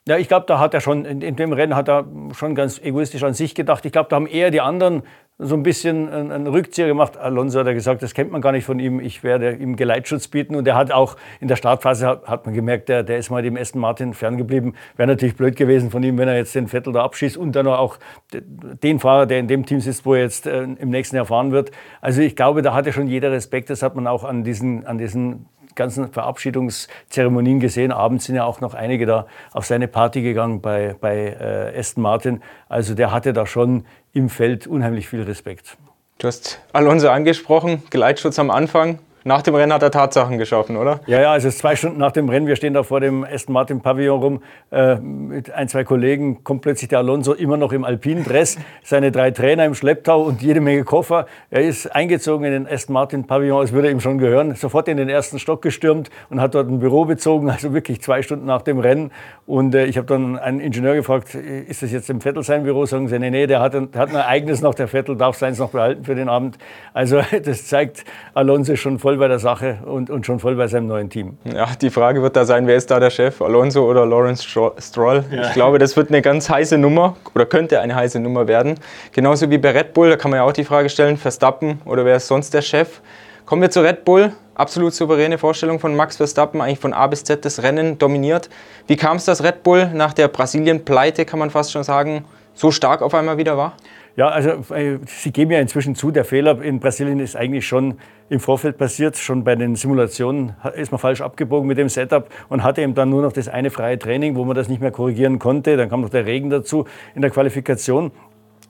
Ja, 0.09 0.19
ich 0.19 0.27
glaube, 0.27 0.47
da 0.49 0.59
hat 0.59 0.75
er 0.75 0.81
schon, 0.81 1.05
in 1.05 1.37
dem 1.37 1.53
Rennen 1.53 1.77
hat 1.77 1.89
er 1.89 2.07
schon 2.35 2.57
ganz 2.57 2.81
egoistisch 2.81 3.23
an 3.23 3.35
sich 3.35 3.55
gedacht. 3.55 3.85
Ich 3.85 3.93
glaube, 3.93 4.09
da 4.11 4.17
haben 4.17 4.27
eher 4.27 4.51
die 4.51 4.61
anderen 4.61 5.05
so 5.39 5.55
ein 5.55 5.63
bisschen 5.63 6.09
einen 6.09 6.49
Rückzieher 6.49 6.89
gemacht. 6.89 7.17
Alonso 7.17 7.61
hat 7.61 7.67
gesagt, 7.67 8.03
das 8.03 8.13
kennt 8.13 8.33
man 8.33 8.41
gar 8.41 8.51
nicht 8.51 8.65
von 8.65 8.81
ihm, 8.81 8.99
ich 8.99 9.23
werde 9.23 9.55
ihm 9.55 9.77
Geleitschutz 9.77 10.27
bieten. 10.27 10.57
Und 10.57 10.67
er 10.67 10.75
hat 10.75 10.91
auch 10.91 11.17
in 11.41 11.47
der 11.47 11.55
Startphase, 11.55 12.23
hat 12.25 12.47
man 12.47 12.55
gemerkt, 12.55 12.89
der, 12.89 13.05
der 13.05 13.19
ist 13.19 13.31
mal 13.31 13.43
dem 13.43 13.57
Aston 13.57 13.81
Martin 13.81 14.13
ferngeblieben. 14.13 14.75
Wäre 14.97 15.07
natürlich 15.07 15.37
blöd 15.37 15.55
gewesen 15.55 15.91
von 15.93 16.03
ihm, 16.03 16.19
wenn 16.19 16.27
er 16.27 16.37
jetzt 16.37 16.55
den 16.57 16.67
Vettel 16.67 16.93
da 16.93 17.05
abschießt 17.05 17.37
und 17.37 17.55
dann 17.55 17.69
auch 17.69 17.99
den 18.33 18.99
Fahrer, 18.99 19.27
der 19.27 19.39
in 19.39 19.47
dem 19.47 19.67
Team 19.67 19.81
sitzt, 19.81 20.05
wo 20.05 20.15
er 20.15 20.23
jetzt 20.23 20.49
äh, 20.49 20.63
im 20.63 20.91
nächsten 20.91 21.15
Jahr 21.15 21.27
fahren 21.27 21.53
wird. 21.53 21.71
Also 22.01 22.23
ich 22.23 22.35
glaube, 22.35 22.63
da 22.63 22.75
hatte 22.75 22.93
schon 22.93 23.07
jeder 23.07 23.31
Respekt. 23.31 23.71
Das 23.71 23.83
hat 23.83 23.95
man 23.95 24.09
auch 24.09 24.25
an 24.25 24.43
diesen, 24.43 24.85
an 24.85 24.99
diesen 24.99 25.47
ganzen 25.75 26.13
Verabschiedungszeremonien 26.13 27.61
gesehen. 27.61 27.93
Abends 27.93 28.27
sind 28.27 28.37
ja 28.37 28.45
auch 28.45 28.61
noch 28.61 28.75
einige 28.75 29.07
da 29.07 29.27
auf 29.53 29.65
seine 29.65 29.89
Party 29.89 30.23
gegangen 30.23 30.61
bei, 30.61 30.95
bei 31.01 31.37
äh, 31.41 31.79
Aston 31.79 32.03
Martin. 32.03 32.43
Also 32.69 32.95
der 32.95 33.13
hatte 33.13 33.33
da 33.33 33.47
schon 33.47 33.85
im 34.13 34.29
Feld 34.29 34.67
unheimlich 34.67 35.09
viel 35.09 35.23
Respekt. 35.23 35.77
Du 36.19 36.29
hast 36.29 36.61
Alonso 36.73 37.09
angesprochen, 37.09 37.83
Geleitschutz 37.91 38.39
am 38.39 38.51
Anfang. 38.51 38.99
Nach 39.25 39.43
dem 39.43 39.55
Rennen 39.55 39.73
hat 39.73 39.83
er 39.83 39.93
Tatsachen 39.93 40.37
geschaffen, 40.39 40.77
oder? 40.77 41.01
Ja, 41.07 41.21
ja, 41.21 41.31
also 41.31 41.49
zwei 41.51 41.77
Stunden 41.77 41.99
nach 41.99 42.11
dem 42.11 42.29
Rennen, 42.29 42.49
wir 42.49 42.57
stehen 42.57 42.75
da 42.75 42.83
vor 42.83 42.99
dem 42.99 43.25
Aston 43.25 43.53
Martin 43.53 43.81
Pavillon 43.81 44.21
rum, 44.21 44.43
äh, 44.73 44.97
mit 44.97 45.53
ein, 45.53 45.69
zwei 45.69 45.85
Kollegen, 45.85 46.43
kommt 46.43 46.63
plötzlich 46.63 46.89
der 46.89 46.99
Alonso 46.99 47.33
immer 47.33 47.57
noch 47.57 47.73
im 47.73 47.85
alpinen 47.85 48.25
Dress, 48.25 48.59
seine 48.83 49.13
drei 49.13 49.31
Trainer 49.31 49.65
im 49.65 49.75
Schlepptau 49.75 50.23
und 50.23 50.43
jede 50.43 50.61
Menge 50.61 50.83
Koffer. 50.83 51.27
Er 51.51 51.63
ist 51.63 51.87
eingezogen 51.95 52.45
in 52.45 52.53
den 52.53 52.67
Aston 52.67 52.95
Martin 52.95 53.27
Pavillon, 53.27 53.61
als 53.61 53.73
würde 53.73 53.91
ihm 53.91 54.01
schon 54.01 54.19
gehören, 54.19 54.57
sofort 54.57 54.89
in 54.89 54.97
den 54.97 55.09
ersten 55.09 55.39
Stock 55.39 55.63
gestürmt 55.63 56.11
und 56.29 56.41
hat 56.41 56.57
dort 56.57 56.69
ein 56.69 56.81
Büro 56.81 57.05
bezogen, 57.05 57.49
also 57.49 57.73
wirklich 57.73 58.03
zwei 58.03 58.23
Stunden 58.23 58.47
nach 58.47 58.63
dem 58.63 58.81
Rennen. 58.81 59.13
Und 59.47 59.75
äh, 59.77 59.85
ich 59.87 59.99
habe 59.99 60.07
dann 60.09 60.37
einen 60.37 60.59
Ingenieur 60.59 60.95
gefragt, 60.95 61.35
ist 61.35 61.83
das 61.83 61.93
jetzt 61.93 62.11
im 62.11 62.21
Vettel 62.21 62.43
sein 62.43 62.65
Büro? 62.65 62.87
Sagen 62.87 63.07
sie, 63.07 63.21
nee, 63.21 63.31
nee, 63.31 63.47
der 63.47 63.61
hat, 63.61 63.75
der 63.75 63.89
hat 63.95 64.11
ein 64.11 64.17
eigenes 64.17 64.63
noch, 64.63 64.75
der 64.75 64.89
Vettel 64.89 65.17
darf 65.17 65.37
seins 65.37 65.59
noch 65.59 65.71
behalten 65.71 66.05
für 66.05 66.17
den 66.17 66.29
Abend. 66.29 66.59
Also 66.93 67.21
das 67.45 67.67
zeigt 67.67 68.05
Alonso 68.35 68.75
schon 68.75 68.99
voll 68.99 69.12
voll 69.13 69.19
bei 69.19 69.29
der 69.29 69.39
Sache 69.39 69.79
und, 69.85 70.09
und 70.09 70.25
schon 70.25 70.41
voll 70.41 70.55
bei 70.55 70.69
seinem 70.69 70.87
neuen 70.87 71.11
Team. 71.11 71.37
Ja, 71.45 71.69
die 71.79 71.91
Frage 71.91 72.23
wird 72.23 72.35
da 72.35 72.47
sein, 72.47 72.67
wer 72.67 72.77
ist 72.77 72.91
da 72.91 72.99
der 72.99 73.11
Chef, 73.11 73.43
Alonso 73.43 73.85
oder 73.85 74.07
Lawrence 74.07 74.43
Stroll? 74.79 75.25
Ja. 75.31 75.43
Ich 75.43 75.53
glaube, 75.53 75.79
das 75.79 75.99
wird 75.99 76.09
eine 76.09 76.23
ganz 76.23 76.49
heiße 76.49 76.79
Nummer 76.79 77.17
oder 77.35 77.45
könnte 77.45 77.81
eine 77.81 77.95
heiße 77.95 78.19
Nummer 78.21 78.49
werden. 78.49 78.77
Genauso 79.13 79.51
wie 79.51 79.59
bei 79.59 79.73
Red 79.73 79.93
Bull, 79.93 80.09
da 80.09 80.17
kann 80.17 80.31
man 80.31 80.39
ja 80.39 80.45
auch 80.45 80.53
die 80.53 80.65
Frage 80.65 80.89
stellen, 80.89 81.19
Verstappen 81.19 81.83
oder 81.85 82.07
wer 82.07 82.17
ist 82.17 82.27
sonst 82.27 82.55
der 82.55 82.63
Chef? 82.63 83.03
Kommen 83.45 83.61
wir 83.61 83.71
zu 83.71 83.81
Red 83.81 84.07
Bull. 84.07 84.33
Absolut 84.55 84.95
souveräne 84.95 85.37
Vorstellung 85.37 85.79
von 85.79 85.95
Max 85.95 86.17
Verstappen, 86.17 86.63
eigentlich 86.63 86.79
von 86.79 86.95
A 86.95 87.07
bis 87.07 87.23
Z 87.25 87.45
das 87.45 87.63
Rennen 87.63 87.99
dominiert. 87.99 88.49
Wie 88.87 88.97
kam 88.97 89.19
es, 89.19 89.27
dass 89.27 89.43
Red 89.43 89.63
Bull 89.63 89.91
nach 89.93 90.15
der 90.15 90.29
Brasilien-Pleite, 90.29 91.27
kann 91.27 91.39
man 91.39 91.51
fast 91.51 91.73
schon 91.73 91.83
sagen, 91.83 92.25
so 92.55 92.71
stark 92.71 93.03
auf 93.03 93.15
einmal 93.15 93.37
wieder 93.37 93.59
war? 93.59 93.75
Ja, 94.15 94.29
also 94.29 94.51
äh, 94.75 94.99
Sie 95.07 95.33
geben 95.33 95.53
ja 95.53 95.59
inzwischen 95.59 95.95
zu, 95.95 96.11
der 96.11 96.25
Fehler 96.25 96.61
in 96.61 96.81
Brasilien 96.81 97.19
ist 97.19 97.35
eigentlich 97.35 97.67
schon 97.67 97.99
im 98.29 98.41
Vorfeld 98.41 98.77
passiert. 98.77 99.17
Schon 99.17 99.43
bei 99.43 99.55
den 99.55 99.75
Simulationen 99.75 100.55
ist 100.75 100.93
man 100.93 100.99
falsch 100.99 101.23
abgebogen 101.23 101.67
mit 101.67 101.79
dem 101.79 101.89
Setup 101.89 102.29
und 102.49 102.63
hatte 102.63 102.83
eben 102.83 102.95
dann 102.95 103.09
nur 103.09 103.23
noch 103.23 103.33
das 103.33 103.49
eine 103.49 103.71
freie 103.71 103.99
Training, 103.99 104.37
wo 104.37 104.45
man 104.45 104.55
das 104.55 104.69
nicht 104.69 104.83
mehr 104.83 104.91
korrigieren 104.91 105.39
konnte. 105.39 105.77
Dann 105.77 105.89
kam 105.89 106.03
noch 106.03 106.11
der 106.11 106.27
Regen 106.27 106.51
dazu 106.51 106.87
in 107.15 107.23
der 107.23 107.31
Qualifikation. 107.31 108.13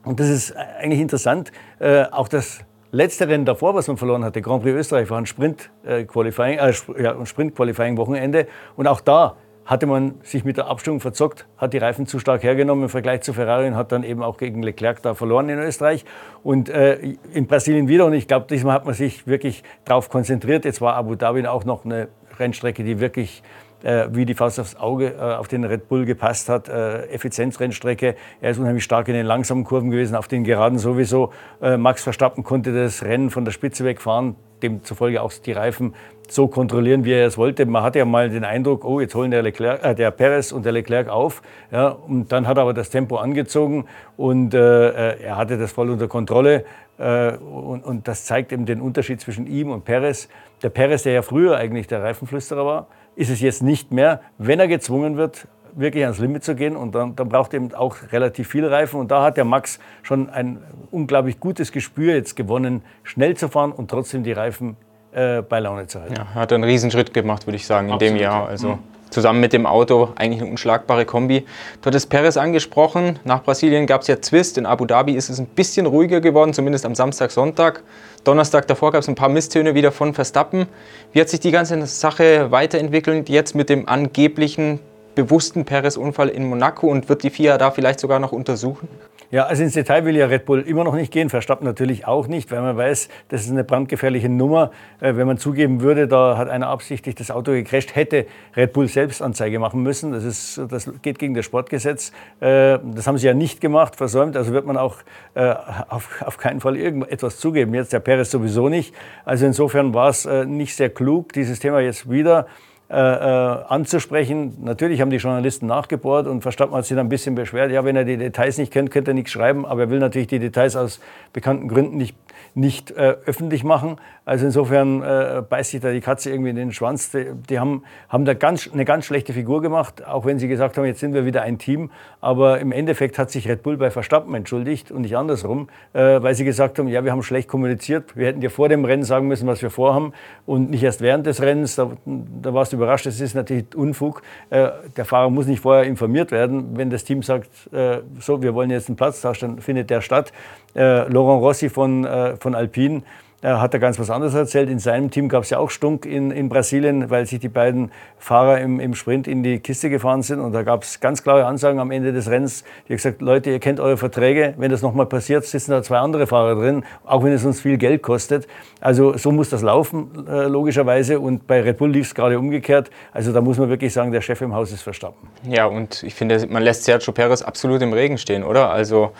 Und 0.04 0.20
das 0.20 0.28
ist 0.28 0.56
eigentlich 0.56 1.00
interessant. 1.00 1.50
Äh, 1.80 2.04
auch 2.10 2.28
das 2.28 2.60
letzte 2.92 3.26
Rennen 3.26 3.44
davor, 3.44 3.74
was 3.74 3.88
man 3.88 3.96
verloren 3.96 4.24
hatte, 4.24 4.42
Grand 4.42 4.62
Prix 4.62 4.76
Österreich, 4.76 5.10
war 5.10 5.18
ein 5.18 5.26
Sprint-Qualifying 5.26 6.58
äh, 6.58 7.02
ja, 7.02 7.26
Sprint 7.26 7.58
Wochenende. 7.58 8.46
Und 8.76 8.86
auch 8.86 9.00
da 9.00 9.36
hatte 9.64 9.86
man 9.86 10.14
sich 10.22 10.44
mit 10.44 10.56
der 10.56 10.66
Abstimmung 10.66 11.00
verzockt, 11.00 11.46
hat 11.56 11.72
die 11.72 11.78
Reifen 11.78 12.06
zu 12.06 12.18
stark 12.18 12.42
hergenommen 12.42 12.84
im 12.84 12.90
Vergleich 12.90 13.22
zu 13.22 13.32
Ferrari 13.32 13.68
und 13.68 13.76
hat 13.76 13.92
dann 13.92 14.02
eben 14.02 14.22
auch 14.22 14.36
gegen 14.36 14.62
Leclerc 14.62 15.02
da 15.02 15.14
verloren 15.14 15.48
in 15.48 15.58
Österreich 15.58 16.04
und 16.42 16.68
äh, 16.68 17.14
in 17.32 17.46
Brasilien 17.46 17.88
wieder. 17.88 18.06
Und 18.06 18.14
ich 18.14 18.26
glaube, 18.26 18.46
diesmal 18.48 18.74
hat 18.74 18.84
man 18.84 18.94
sich 18.94 19.26
wirklich 19.26 19.62
darauf 19.84 20.08
konzentriert. 20.08 20.64
Jetzt 20.64 20.80
war 20.80 20.94
Abu 20.94 21.14
Dhabi 21.14 21.46
auch 21.46 21.64
noch 21.64 21.84
eine 21.84 22.08
Rennstrecke, 22.38 22.82
die 22.82 23.00
wirklich 23.00 23.42
äh, 23.82 24.08
wie 24.12 24.24
die 24.24 24.34
Faust 24.34 24.60
aufs 24.60 24.76
Auge 24.76 25.14
äh, 25.14 25.20
auf 25.20 25.48
den 25.48 25.64
Red 25.64 25.88
Bull 25.88 26.04
gepasst 26.04 26.48
hat. 26.48 26.68
Äh, 26.68 27.06
Effizienzrennstrecke. 27.06 28.16
Er 28.40 28.50
ist 28.50 28.58
unheimlich 28.58 28.84
stark 28.84 29.08
in 29.08 29.14
den 29.14 29.26
langsamen 29.26 29.64
Kurven 29.64 29.90
gewesen, 29.90 30.14
auf 30.14 30.28
den 30.28 30.44
Geraden 30.44 30.78
sowieso. 30.78 31.32
Äh, 31.60 31.76
Max 31.76 32.02
Verstappen 32.02 32.44
konnte 32.44 32.72
das 32.72 33.02
Rennen 33.02 33.30
von 33.30 33.44
der 33.44 33.52
Spitze 33.52 33.84
wegfahren, 33.84 34.36
demzufolge 34.62 35.22
auch 35.22 35.32
die 35.32 35.52
Reifen 35.52 35.94
so 36.34 36.48
kontrollieren, 36.48 37.04
wie 37.04 37.12
er 37.12 37.26
es 37.26 37.36
wollte. 37.38 37.66
Man 37.66 37.82
hatte 37.82 37.98
ja 37.98 38.04
mal 38.04 38.28
den 38.30 38.44
Eindruck, 38.44 38.84
oh, 38.84 39.00
jetzt 39.00 39.14
holen 39.14 39.30
der, 39.30 39.42
Leclerc, 39.42 39.84
äh, 39.84 39.94
der 39.94 40.10
Perez 40.10 40.52
und 40.52 40.64
der 40.64 40.72
Leclerc 40.72 41.08
auf. 41.08 41.42
Ja, 41.70 41.88
und 41.88 42.32
dann 42.32 42.46
hat 42.46 42.58
er 42.58 42.62
aber 42.62 42.74
das 42.74 42.90
Tempo 42.90 43.16
angezogen 43.16 43.86
und 44.16 44.54
äh, 44.54 45.16
er 45.18 45.36
hatte 45.36 45.58
das 45.58 45.72
voll 45.72 45.90
unter 45.90 46.08
Kontrolle. 46.08 46.64
Äh, 46.98 47.36
und, 47.36 47.84
und, 47.84 48.08
das 48.08 48.24
zeigt 48.24 48.52
eben 48.52 48.66
den 48.66 48.80
Unterschied 48.80 49.20
zwischen 49.20 49.46
ihm 49.46 49.70
und 49.70 49.84
Perez. 49.84 50.28
Der 50.62 50.70
Perez, 50.70 51.02
der 51.02 51.12
ja 51.12 51.22
früher 51.22 51.56
eigentlich 51.56 51.86
der 51.86 52.02
Reifenflüsterer 52.02 52.64
war, 52.64 52.86
ist 53.16 53.30
es 53.30 53.40
jetzt 53.40 53.62
nicht 53.62 53.92
mehr, 53.92 54.20
wenn 54.38 54.60
er 54.60 54.68
gezwungen 54.68 55.16
wird, 55.16 55.46
wirklich 55.74 56.04
ans 56.04 56.18
Limit 56.18 56.44
zu 56.44 56.54
gehen. 56.54 56.76
Und 56.76 56.94
dann, 56.94 57.16
dann 57.16 57.28
braucht 57.28 57.54
er 57.54 57.60
eben 57.60 57.74
auch 57.74 57.96
relativ 58.12 58.48
viel 58.48 58.66
Reifen. 58.66 59.00
Und 59.00 59.10
da 59.10 59.22
hat 59.22 59.36
der 59.36 59.44
Max 59.44 59.80
schon 60.02 60.30
ein 60.30 60.58
unglaublich 60.90 61.40
gutes 61.40 61.72
Gespür 61.72 62.14
jetzt 62.14 62.36
gewonnen, 62.36 62.82
schnell 63.02 63.36
zu 63.36 63.48
fahren 63.48 63.72
und 63.72 63.90
trotzdem 63.90 64.22
die 64.22 64.32
Reifen 64.32 64.76
äh, 65.12 65.42
bei 65.42 65.60
Laune 65.60 65.86
zu 65.86 66.00
halten. 66.00 66.14
Ja, 66.16 66.34
hat 66.34 66.52
einen 66.52 66.64
Riesenschritt 66.64 67.12
gemacht, 67.14 67.46
würde 67.46 67.56
ich 67.56 67.66
sagen, 67.66 67.88
in 67.88 67.94
Absolut. 67.94 68.14
dem 68.14 68.20
Jahr. 68.20 68.48
Also 68.48 68.68
mhm. 68.68 68.78
zusammen 69.10 69.40
mit 69.40 69.52
dem 69.52 69.66
Auto 69.66 70.10
eigentlich 70.16 70.40
eine 70.40 70.50
unschlagbare 70.50 71.04
Kombi. 71.04 71.44
Du 71.80 71.86
hattest 71.86 72.08
Perez 72.08 72.36
angesprochen. 72.36 73.18
Nach 73.24 73.42
Brasilien 73.42 73.86
gab 73.86 74.02
es 74.02 74.06
ja 74.08 74.20
Zwist. 74.20 74.58
In 74.58 74.66
Abu 74.66 74.86
Dhabi 74.86 75.12
ist 75.12 75.28
es 75.28 75.38
ein 75.38 75.46
bisschen 75.46 75.86
ruhiger 75.86 76.20
geworden, 76.20 76.54
zumindest 76.54 76.86
am 76.86 76.94
Samstag, 76.94 77.30
Sonntag. 77.30 77.82
Donnerstag 78.24 78.66
davor 78.68 78.92
gab 78.92 79.02
es 79.02 79.08
ein 79.08 79.14
paar 79.14 79.28
Misstöne 79.28 79.74
wieder 79.74 79.92
von 79.92 80.14
Verstappen. 80.14 80.66
Wie 81.12 81.20
hat 81.20 81.28
sich 81.28 81.40
die 81.40 81.50
ganze 81.50 81.84
Sache 81.86 82.50
weiterentwickelt 82.50 83.28
jetzt 83.28 83.54
mit 83.54 83.68
dem 83.68 83.88
angeblichen 83.88 84.78
bewussten 85.14 85.64
Perez-Unfall 85.64 86.28
in 86.28 86.48
Monaco 86.48 86.86
und 86.86 87.08
wird 87.08 87.22
die 87.22 87.30
FIA 87.30 87.58
da 87.58 87.70
vielleicht 87.70 88.00
sogar 88.00 88.18
noch 88.18 88.32
untersuchen? 88.32 88.88
Ja, 89.32 89.46
also 89.46 89.62
ins 89.62 89.72
Detail 89.72 90.04
will 90.04 90.14
ja 90.14 90.26
Red 90.26 90.44
Bull 90.44 90.60
immer 90.60 90.84
noch 90.84 90.94
nicht 90.94 91.10
gehen, 91.10 91.30
Verstappen 91.30 91.64
natürlich 91.64 92.06
auch 92.06 92.26
nicht, 92.26 92.50
weil 92.50 92.60
man 92.60 92.76
weiß, 92.76 93.08
das 93.28 93.44
ist 93.44 93.50
eine 93.50 93.64
brandgefährliche 93.64 94.28
Nummer. 94.28 94.72
Äh, 95.00 95.16
wenn 95.16 95.26
man 95.26 95.38
zugeben 95.38 95.80
würde, 95.80 96.06
da 96.06 96.36
hat 96.36 96.50
einer 96.50 96.68
absichtlich 96.68 97.14
das 97.14 97.30
Auto 97.30 97.52
gecrasht, 97.52 97.96
hätte 97.96 98.26
Red 98.54 98.74
Bull 98.74 98.88
selbst 98.88 99.22
Anzeige 99.22 99.58
machen 99.58 99.82
müssen. 99.82 100.12
Das, 100.12 100.22
ist, 100.22 100.60
das 100.68 100.90
geht 101.00 101.18
gegen 101.18 101.32
das 101.32 101.46
Sportgesetz. 101.46 102.12
Äh, 102.40 102.78
das 102.84 103.06
haben 103.06 103.16
sie 103.16 103.26
ja 103.26 103.32
nicht 103.32 103.62
gemacht, 103.62 103.96
versäumt. 103.96 104.36
Also 104.36 104.52
wird 104.52 104.66
man 104.66 104.76
auch 104.76 104.96
äh, 105.32 105.54
auf, 105.88 106.10
auf 106.20 106.36
keinen 106.36 106.60
Fall 106.60 106.76
irgendetwas 106.76 107.38
zugeben. 107.38 107.72
Jetzt 107.72 107.94
der 107.94 108.00
Perez 108.00 108.30
sowieso 108.30 108.68
nicht. 108.68 108.94
Also 109.24 109.46
insofern 109.46 109.94
war 109.94 110.10
es 110.10 110.28
nicht 110.44 110.76
sehr 110.76 110.90
klug, 110.90 111.32
dieses 111.32 111.58
Thema 111.58 111.80
jetzt 111.80 112.10
wieder 112.10 112.48
äh, 112.92 112.94
äh, 112.94 113.64
anzusprechen. 113.68 114.58
Natürlich 114.62 115.00
haben 115.00 115.08
die 115.08 115.16
Journalisten 115.16 115.64
nachgebohrt 115.66 116.26
und 116.26 116.42
Verstappen 116.42 116.74
hat 116.74 116.84
sich 116.84 116.94
dann 116.94 117.06
ein 117.06 117.08
bisschen 117.08 117.34
beschwert. 117.34 117.70
Ja, 117.72 117.86
wenn 117.86 117.96
er 117.96 118.04
die 118.04 118.18
Details 118.18 118.58
nicht 118.58 118.70
kennt, 118.70 118.90
könnte 118.90 119.12
er 119.12 119.14
nichts 119.14 119.30
schreiben, 119.30 119.64
aber 119.64 119.82
er 119.82 119.90
will 119.90 119.98
natürlich 119.98 120.28
die 120.28 120.38
Details 120.38 120.76
aus 120.76 121.00
bekannten 121.32 121.68
Gründen 121.68 121.96
nicht, 121.96 122.14
nicht 122.54 122.90
äh, 122.90 123.14
öffentlich 123.24 123.64
machen. 123.64 123.96
Also 124.26 124.44
insofern 124.44 125.02
äh, 125.02 125.42
beißt 125.48 125.70
sich 125.70 125.80
da 125.80 125.90
die 125.90 126.02
Katze 126.02 126.30
irgendwie 126.30 126.50
in 126.50 126.56
den 126.56 126.72
Schwanz. 126.72 127.10
Die, 127.12 127.28
die 127.48 127.58
haben, 127.58 127.82
haben 128.10 128.26
da 128.26 128.34
ganz, 128.34 128.68
eine 128.70 128.84
ganz 128.84 129.06
schlechte 129.06 129.32
Figur 129.32 129.62
gemacht, 129.62 130.06
auch 130.06 130.26
wenn 130.26 130.38
sie 130.38 130.46
gesagt 130.46 130.76
haben, 130.76 130.84
jetzt 130.84 131.00
sind 131.00 131.14
wir 131.14 131.24
wieder 131.24 131.40
ein 131.40 131.56
Team. 131.56 131.90
Aber 132.20 132.60
im 132.60 132.72
Endeffekt 132.72 133.18
hat 133.18 133.30
sich 133.30 133.48
Red 133.48 133.62
Bull 133.62 133.78
bei 133.78 133.90
Verstappen 133.90 134.34
entschuldigt 134.34 134.90
und 134.90 135.00
nicht 135.00 135.16
andersrum, 135.16 135.70
äh, 135.94 136.22
weil 136.22 136.34
sie 136.34 136.44
gesagt 136.44 136.78
haben, 136.78 136.88
ja, 136.88 137.04
wir 137.04 137.12
haben 137.12 137.22
schlecht 137.22 137.48
kommuniziert. 137.48 138.16
Wir 138.18 138.26
hätten 138.26 138.42
dir 138.42 138.50
vor 138.50 138.68
dem 138.68 138.84
Rennen 138.84 139.04
sagen 139.04 139.28
müssen, 139.28 139.46
was 139.46 139.62
wir 139.62 139.70
vorhaben 139.70 140.12
und 140.44 140.68
nicht 140.68 140.82
erst 140.82 141.00
während 141.00 141.24
des 141.24 141.40
Rennens. 141.40 141.76
Da, 141.76 141.90
da 142.04 142.52
warst 142.52 142.74
du 142.74 142.81
überrascht. 142.82 143.06
Das 143.06 143.20
ist 143.20 143.34
natürlich 143.34 143.74
Unfug. 143.74 144.22
Äh, 144.50 144.68
der 144.96 145.04
Fahrer 145.04 145.30
muss 145.30 145.46
nicht 145.46 145.60
vorher 145.60 145.84
informiert 145.84 146.30
werden. 146.30 146.76
Wenn 146.76 146.90
das 146.90 147.04
Team 147.04 147.22
sagt, 147.22 147.48
äh, 147.72 147.98
so, 148.20 148.42
wir 148.42 148.54
wollen 148.54 148.70
jetzt 148.70 148.88
einen 148.88 148.96
Platztausch, 148.96 149.40
dann 149.40 149.60
findet 149.60 149.90
der 149.90 150.00
statt. 150.00 150.32
Äh, 150.74 151.08
Laurent 151.08 151.42
Rossi 151.42 151.68
von, 151.68 152.06
von 152.38 152.54
Alpine 152.54 153.02
Da 153.42 153.60
hat 153.60 153.74
er 153.74 153.80
ganz 153.80 153.98
was 153.98 154.08
anderes 154.08 154.34
erzählt. 154.34 154.70
In 154.70 154.78
seinem 154.78 155.10
Team 155.10 155.28
gab 155.28 155.42
es 155.42 155.50
ja 155.50 155.58
auch 155.58 155.68
Stunk 155.68 156.06
in, 156.06 156.30
in 156.30 156.48
Brasilien, 156.48 157.10
weil 157.10 157.26
sich 157.26 157.40
die 157.40 157.48
beiden 157.48 157.90
Fahrer 158.16 158.60
im, 158.60 158.78
im 158.78 158.94
Sprint 158.94 159.26
in 159.26 159.42
die 159.42 159.58
Kiste 159.58 159.90
gefahren 159.90 160.22
sind. 160.22 160.38
Und 160.38 160.52
da 160.52 160.62
gab 160.62 160.84
es 160.84 161.00
ganz 161.00 161.24
klare 161.24 161.44
Ansagen 161.44 161.80
am 161.80 161.90
Ende 161.90 162.12
des 162.12 162.30
Rennens. 162.30 162.62
Die 162.86 162.92
haben 162.92 162.98
gesagt, 162.98 163.20
Leute, 163.20 163.50
ihr 163.50 163.58
kennt 163.58 163.80
eure 163.80 163.96
Verträge. 163.96 164.54
Wenn 164.58 164.70
das 164.70 164.80
nochmal 164.80 165.06
passiert, 165.06 165.44
sitzen 165.44 165.72
da 165.72 165.82
zwei 165.82 165.98
andere 165.98 166.28
Fahrer 166.28 166.54
drin, 166.54 166.84
auch 167.04 167.24
wenn 167.24 167.32
es 167.32 167.44
uns 167.44 167.60
viel 167.60 167.78
Geld 167.78 168.00
kostet. 168.00 168.46
Also 168.80 169.18
so 169.18 169.32
muss 169.32 169.50
das 169.50 169.62
laufen, 169.62 170.24
äh, 170.28 170.46
logischerweise. 170.46 171.18
Und 171.18 171.48
bei 171.48 171.62
Red 171.62 171.78
Bull 171.78 171.90
lief 171.90 172.06
es 172.06 172.14
gerade 172.14 172.38
umgekehrt. 172.38 172.90
Also 173.10 173.32
da 173.32 173.40
muss 173.40 173.58
man 173.58 173.68
wirklich 173.68 173.92
sagen, 173.92 174.12
der 174.12 174.20
Chef 174.20 174.40
im 174.40 174.54
Haus 174.54 174.70
ist 174.70 174.82
Verstappen. 174.82 175.28
Ja, 175.48 175.66
und 175.66 176.04
ich 176.04 176.14
finde, 176.14 176.46
man 176.46 176.62
lässt 176.62 176.84
Sergio 176.84 177.12
Perez 177.12 177.42
absolut 177.42 177.82
im 177.82 177.92
Regen 177.92 178.18
stehen, 178.18 178.44
oder? 178.44 178.70
Also 178.70 179.10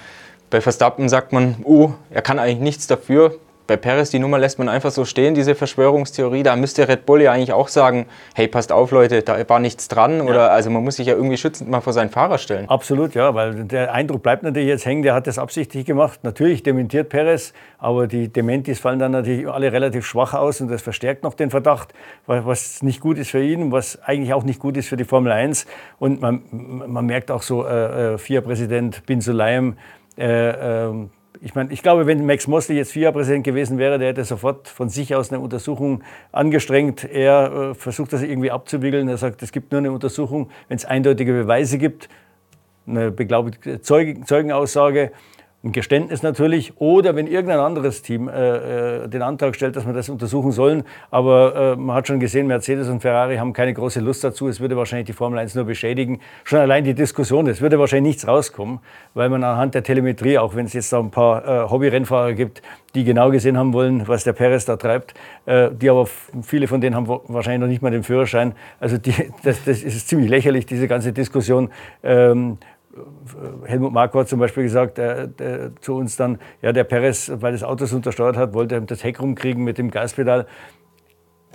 bei 0.48 0.60
Verstappen 0.60 1.08
sagt 1.08 1.32
man, 1.32 1.56
oh, 1.64 1.90
er 2.10 2.22
kann 2.22 2.38
eigentlich 2.38 2.60
nichts 2.60 2.86
dafür 2.86 3.40
bei 3.66 3.76
Perez, 3.76 4.10
die 4.10 4.18
Nummer 4.18 4.38
lässt 4.38 4.58
man 4.58 4.68
einfach 4.68 4.90
so 4.90 5.04
stehen, 5.04 5.34
diese 5.34 5.54
Verschwörungstheorie. 5.54 6.42
Da 6.42 6.54
müsste 6.54 6.86
Red 6.86 7.06
Bull 7.06 7.22
ja 7.22 7.32
eigentlich 7.32 7.52
auch 7.52 7.68
sagen, 7.68 8.06
hey, 8.34 8.46
passt 8.46 8.70
auf 8.70 8.90
Leute, 8.92 9.22
da 9.22 9.48
war 9.48 9.58
nichts 9.58 9.88
dran. 9.88 10.18
Ja. 10.18 10.24
Oder 10.24 10.50
also 10.52 10.70
man 10.70 10.84
muss 10.84 10.96
sich 10.96 11.06
ja 11.06 11.14
irgendwie 11.14 11.36
schützend 11.36 11.70
mal 11.70 11.80
vor 11.80 11.92
seinen 11.92 12.10
Fahrer 12.10 12.38
stellen. 12.38 12.68
Absolut, 12.68 13.14
ja, 13.14 13.34
weil 13.34 13.64
der 13.64 13.92
Eindruck 13.92 14.22
bleibt 14.22 14.42
natürlich 14.44 14.68
jetzt 14.68 14.86
hängen, 14.86 15.02
der 15.02 15.14
hat 15.14 15.26
das 15.26 15.38
absichtlich 15.38 15.84
gemacht. 15.84 16.20
Natürlich 16.22 16.62
dementiert 16.62 17.08
Perez, 17.08 17.52
aber 17.78 18.06
die 18.06 18.28
Dementis 18.28 18.78
fallen 18.78 19.00
dann 19.00 19.12
natürlich 19.12 19.48
alle 19.48 19.72
relativ 19.72 20.06
schwach 20.06 20.34
aus 20.34 20.60
und 20.60 20.70
das 20.70 20.82
verstärkt 20.82 21.24
noch 21.24 21.34
den 21.34 21.50
Verdacht, 21.50 21.92
was 22.26 22.82
nicht 22.82 23.00
gut 23.00 23.18
ist 23.18 23.30
für 23.30 23.42
ihn 23.42 23.72
was 23.72 24.00
eigentlich 24.02 24.32
auch 24.34 24.44
nicht 24.44 24.60
gut 24.60 24.76
ist 24.76 24.88
für 24.88 24.96
die 24.96 25.04
Formel 25.04 25.32
1. 25.32 25.66
Und 25.98 26.20
man, 26.20 26.42
man 26.50 27.06
merkt 27.06 27.30
auch 27.30 27.42
so, 27.42 27.66
äh, 27.66 28.14
äh 28.14 28.18
FIA-Präsident 28.18 29.04
Bin 29.06 29.20
Sulayem, 29.20 29.76
äh, 30.16 30.86
äh, 30.86 30.92
ich 31.44 31.56
meine, 31.56 31.72
ich 31.72 31.82
glaube, 31.82 32.06
wenn 32.06 32.24
Max 32.24 32.46
Mosley 32.46 32.76
jetzt 32.76 32.92
FIA-Präsident 32.92 33.42
gewesen 33.42 33.76
wäre, 33.76 33.98
der 33.98 34.10
hätte 34.10 34.22
sofort 34.22 34.68
von 34.68 34.88
sich 34.88 35.12
aus 35.16 35.32
eine 35.32 35.40
Untersuchung 35.40 36.04
angestrengt. 36.30 37.02
Er 37.02 37.70
äh, 37.70 37.74
versucht 37.74 38.12
das 38.12 38.22
irgendwie 38.22 38.52
abzuwickeln. 38.52 39.08
Er 39.08 39.16
sagt, 39.16 39.42
es 39.42 39.50
gibt 39.50 39.72
nur 39.72 39.80
eine 39.80 39.90
Untersuchung, 39.90 40.50
wenn 40.68 40.76
es 40.76 40.84
eindeutige 40.84 41.32
Beweise 41.32 41.78
gibt, 41.78 42.08
eine 42.86 43.10
beglaubigte 43.10 43.80
Zeugenaussage 43.80 45.10
ein 45.64 45.70
Geständnis 45.70 46.24
natürlich, 46.24 46.72
oder 46.80 47.14
wenn 47.14 47.28
irgendein 47.28 47.60
anderes 47.60 48.02
Team 48.02 48.28
äh, 48.28 49.04
äh, 49.04 49.08
den 49.08 49.22
Antrag 49.22 49.54
stellt, 49.54 49.76
dass 49.76 49.86
wir 49.86 49.92
das 49.92 50.08
untersuchen 50.08 50.50
sollen. 50.50 50.82
Aber 51.12 51.74
äh, 51.74 51.76
man 51.76 51.94
hat 51.94 52.08
schon 52.08 52.18
gesehen, 52.18 52.48
Mercedes 52.48 52.88
und 52.88 53.00
Ferrari 53.00 53.36
haben 53.36 53.52
keine 53.52 53.72
große 53.72 54.00
Lust 54.00 54.24
dazu. 54.24 54.48
Es 54.48 54.58
würde 54.58 54.76
wahrscheinlich 54.76 55.06
die 55.06 55.12
Formel 55.12 55.38
1 55.38 55.54
nur 55.54 55.64
beschädigen. 55.64 56.20
Schon 56.42 56.58
allein 56.58 56.82
die 56.82 56.94
Diskussion, 56.94 57.46
es 57.46 57.60
würde 57.60 57.78
wahrscheinlich 57.78 58.14
nichts 58.14 58.26
rauskommen, 58.26 58.80
weil 59.14 59.28
man 59.28 59.44
anhand 59.44 59.74
der 59.76 59.84
Telemetrie, 59.84 60.36
auch 60.38 60.56
wenn 60.56 60.66
es 60.66 60.72
jetzt 60.72 60.92
da 60.92 60.98
ein 60.98 61.12
paar 61.12 61.46
äh, 61.46 61.70
Hobby-Rennfahrer 61.70 62.32
gibt, 62.32 62.60
die 62.94 63.04
genau 63.04 63.30
gesehen 63.30 63.56
haben 63.56 63.72
wollen, 63.72 64.06
was 64.08 64.24
der 64.24 64.32
Perez 64.32 64.64
da 64.64 64.76
treibt, 64.76 65.14
äh, 65.46 65.70
die 65.70 65.88
aber 65.88 66.06
viele 66.42 66.66
von 66.66 66.80
denen 66.80 66.96
haben 66.96 67.06
wahrscheinlich 67.06 67.60
noch 67.60 67.68
nicht 67.68 67.82
mal 67.82 67.90
den 67.90 68.02
Führerschein. 68.02 68.54
Also 68.80 68.98
die, 68.98 69.14
das, 69.44 69.64
das 69.64 69.82
ist 69.82 70.08
ziemlich 70.08 70.28
lächerlich, 70.28 70.66
diese 70.66 70.88
ganze 70.88 71.12
Diskussion. 71.12 71.70
Ähm, 72.02 72.58
Helmut 73.64 73.92
Marko 73.92 74.20
hat 74.20 74.28
zum 74.28 74.38
Beispiel 74.38 74.64
gesagt 74.64 74.98
äh, 74.98 75.28
der, 75.28 75.70
zu 75.80 75.94
uns 75.96 76.16
dann, 76.16 76.38
ja, 76.60 76.72
der 76.72 76.84
Perez, 76.84 77.32
weil 77.36 77.52
das 77.52 77.62
Auto 77.62 77.86
so 77.86 77.96
untersteuert 77.96 78.36
hat, 78.36 78.54
wollte 78.54 78.80
das 78.82 79.02
Heck 79.02 79.20
rumkriegen 79.20 79.64
mit 79.64 79.78
dem 79.78 79.90
Gaspedal. 79.90 80.46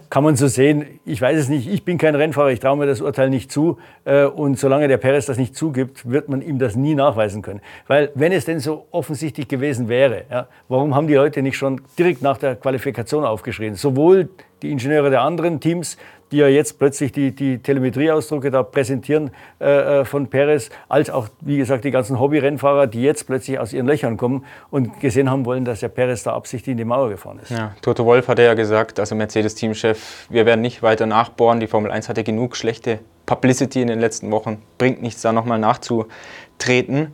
Kann 0.09 0.23
man 0.23 0.37
so 0.37 0.47
sehen. 0.47 0.85
Ich 1.03 1.21
weiß 1.21 1.37
es 1.37 1.49
nicht. 1.49 1.67
Ich 1.67 1.83
bin 1.83 1.97
kein 1.97 2.15
Rennfahrer. 2.15 2.49
Ich 2.51 2.61
traue 2.61 2.77
mir 2.77 2.85
das 2.85 3.01
Urteil 3.01 3.29
nicht 3.29 3.51
zu. 3.51 3.77
Äh, 4.05 4.23
und 4.23 4.57
solange 4.57 4.87
der 4.87 4.97
Perez 4.97 5.25
das 5.25 5.37
nicht 5.37 5.53
zugibt, 5.53 6.09
wird 6.09 6.29
man 6.29 6.41
ihm 6.41 6.59
das 6.59 6.77
nie 6.77 6.95
nachweisen 6.95 7.41
können. 7.41 7.59
Weil 7.87 8.11
wenn 8.15 8.31
es 8.31 8.45
denn 8.45 8.61
so 8.61 8.87
offensichtlich 8.91 9.49
gewesen 9.49 9.89
wäre, 9.89 10.23
ja, 10.31 10.47
warum 10.69 10.95
haben 10.95 11.07
die 11.07 11.15
Leute 11.15 11.41
nicht 11.41 11.57
schon 11.57 11.81
direkt 11.99 12.21
nach 12.21 12.37
der 12.37 12.55
Qualifikation 12.55 13.25
aufgeschrien? 13.25 13.75
Sowohl 13.75 14.29
die 14.61 14.71
Ingenieure 14.71 15.09
der 15.09 15.23
anderen 15.23 15.59
Teams 15.59 15.97
die 16.31 16.37
ja 16.37 16.47
jetzt 16.47 16.79
plötzlich 16.79 17.11
die, 17.11 17.33
die 17.33 17.59
Telemetrieausdrucke 17.59 18.51
da 18.51 18.63
präsentieren 18.63 19.31
äh, 19.59 20.01
äh, 20.01 20.05
von 20.05 20.27
Perez, 20.27 20.69
als 20.89 21.09
auch, 21.09 21.29
wie 21.41 21.57
gesagt, 21.57 21.85
die 21.85 21.91
ganzen 21.91 22.19
Hobby-Rennfahrer, 22.19 22.87
die 22.87 23.01
jetzt 23.01 23.27
plötzlich 23.27 23.59
aus 23.59 23.73
ihren 23.73 23.87
Löchern 23.87 24.17
kommen 24.17 24.45
und 24.69 24.99
gesehen 24.99 25.29
haben 25.29 25.45
wollen, 25.45 25.65
dass 25.65 25.79
der 25.79 25.89
Perez 25.89 26.23
da 26.23 26.33
absichtlich 26.33 26.71
in 26.73 26.77
die 26.77 26.85
Mauer 26.85 27.09
gefahren 27.09 27.39
ist. 27.41 27.51
Ja, 27.51 27.75
Toto 27.81 28.05
Wolf 28.05 28.27
hatte 28.27 28.43
ja 28.43 28.53
gesagt, 28.53 28.99
also 28.99 29.15
Mercedes-Teamchef, 29.15 30.27
wir 30.29 30.45
werden 30.45 30.61
nicht 30.61 30.83
weiter 30.83 31.05
nachbohren, 31.05 31.59
die 31.59 31.67
Formel 31.67 31.91
1 31.91 32.09
hatte 32.09 32.23
genug 32.23 32.55
schlechte 32.55 32.99
Publicity 33.25 33.81
in 33.81 33.87
den 33.87 33.99
letzten 33.99 34.31
Wochen, 34.31 34.61
bringt 34.77 35.01
nichts 35.01 35.21
da 35.21 35.31
nochmal 35.31 35.59
nachzutreten. 35.59 37.13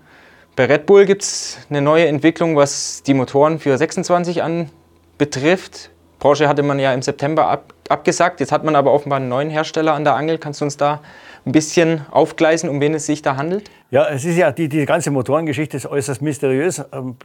Bei 0.56 0.66
Red 0.66 0.86
Bull 0.86 1.06
gibt 1.06 1.24
es 1.24 1.58
eine 1.70 1.82
neue 1.82 2.06
Entwicklung, 2.06 2.56
was 2.56 3.02
die 3.04 3.16
Motoren 3.16 3.58
für 3.58 3.76
26 3.76 4.44
anbetrifft. 4.44 5.90
Porsche 6.24 6.48
hatte 6.48 6.64
man 6.64 6.80
ja 6.80 6.94
im 6.94 7.02
September 7.02 7.48
ab, 7.48 7.74
abgesagt. 7.90 8.40
Jetzt 8.40 8.54
hat 8.54 8.64
man 8.64 8.78
aber 8.78 8.94
offenbar 8.94 9.18
einen 9.18 9.28
neuen 9.28 9.50
Hersteller 9.50 9.94
an 9.94 10.06
der 10.06 10.16
Angel. 10.16 10.38
Kannst 10.38 10.62
du 10.62 10.66
uns 10.66 10.78
da 10.78 11.02
ein 11.46 11.52
bisschen 11.52 12.06
aufgleisen, 12.12 12.70
um 12.70 12.80
wen 12.80 12.94
es 12.94 13.06
sich 13.06 13.22
da 13.22 13.36
handelt? 13.36 13.70
Ja, 13.94 14.08
es 14.08 14.26
ist 14.26 14.38
ja, 14.38 14.52
die, 14.52 14.70
die 14.70 14.88
ganze 14.88 15.12
Motorengeschichte 15.12 15.78
ist 15.78 15.86
äußerst 15.86 16.20
mysteriös. 16.24 16.84
Ähm, 16.92 17.16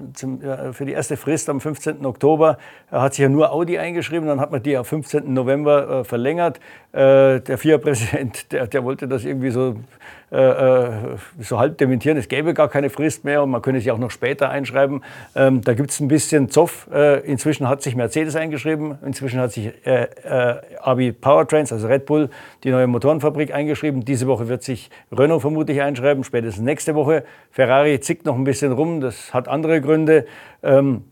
äh, 0.42 0.74
für 0.74 0.84
die 0.84 0.92
erste 0.92 1.16
Frist 1.16 1.48
am 1.48 1.62
15. 1.62 2.04
Oktober 2.04 2.58
äh, 2.92 2.96
hat 2.96 3.14
sich 3.14 3.22
ja 3.22 3.30
nur 3.30 3.52
Audi 3.52 3.78
eingeschrieben, 3.78 4.28
dann 4.28 4.38
hat 4.38 4.50
man 4.50 4.62
die 4.62 4.76
am 4.76 4.84
15. 4.84 5.32
November 5.32 6.00
äh, 6.00 6.04
verlängert. 6.04 6.60
Der 6.90 7.58
FIA-Präsident, 7.58 8.50
der, 8.52 8.66
der 8.66 8.82
wollte 8.82 9.08
das 9.08 9.24
irgendwie 9.24 9.50
so 9.50 9.76
so 10.30 11.58
halb 11.58 11.78
dementieren, 11.78 12.18
es 12.18 12.28
gäbe 12.28 12.52
gar 12.52 12.68
keine 12.68 12.90
Frist 12.90 13.24
mehr 13.24 13.42
und 13.42 13.48
man 13.48 13.62
könne 13.62 13.78
sich 13.78 13.90
auch 13.90 13.96
noch 13.96 14.10
später 14.10 14.50
einschreiben. 14.50 15.02
Ähm, 15.34 15.62
da 15.62 15.72
gibt 15.72 15.90
es 15.90 16.00
ein 16.00 16.08
bisschen 16.08 16.50
Zoff. 16.50 16.86
Inzwischen 17.24 17.66
hat 17.66 17.80
sich 17.80 17.96
Mercedes 17.96 18.36
eingeschrieben, 18.36 18.98
inzwischen 19.06 19.40
hat 19.40 19.52
sich 19.52 19.72
Abi 20.82 21.12
Powertrains, 21.12 21.72
also 21.72 21.86
Red 21.86 22.04
Bull, 22.04 22.28
die 22.62 22.70
neue 22.70 22.86
Motorenfabrik 22.86 23.54
eingeschrieben. 23.54 24.04
Diese 24.04 24.26
Woche 24.26 24.48
wird 24.48 24.62
sich 24.62 24.90
Renault 25.10 25.40
vermutlich 25.40 25.80
einschreiben, 25.80 26.24
spätestens 26.24 26.57
nächste 26.60 26.94
Woche. 26.94 27.24
Ferrari 27.50 28.00
zickt 28.00 28.26
noch 28.26 28.34
ein 28.34 28.44
bisschen 28.44 28.72
rum, 28.72 29.00
das 29.00 29.32
hat 29.34 29.48
andere 29.48 29.80
Gründe. 29.80 30.26
Ähm, 30.62 31.04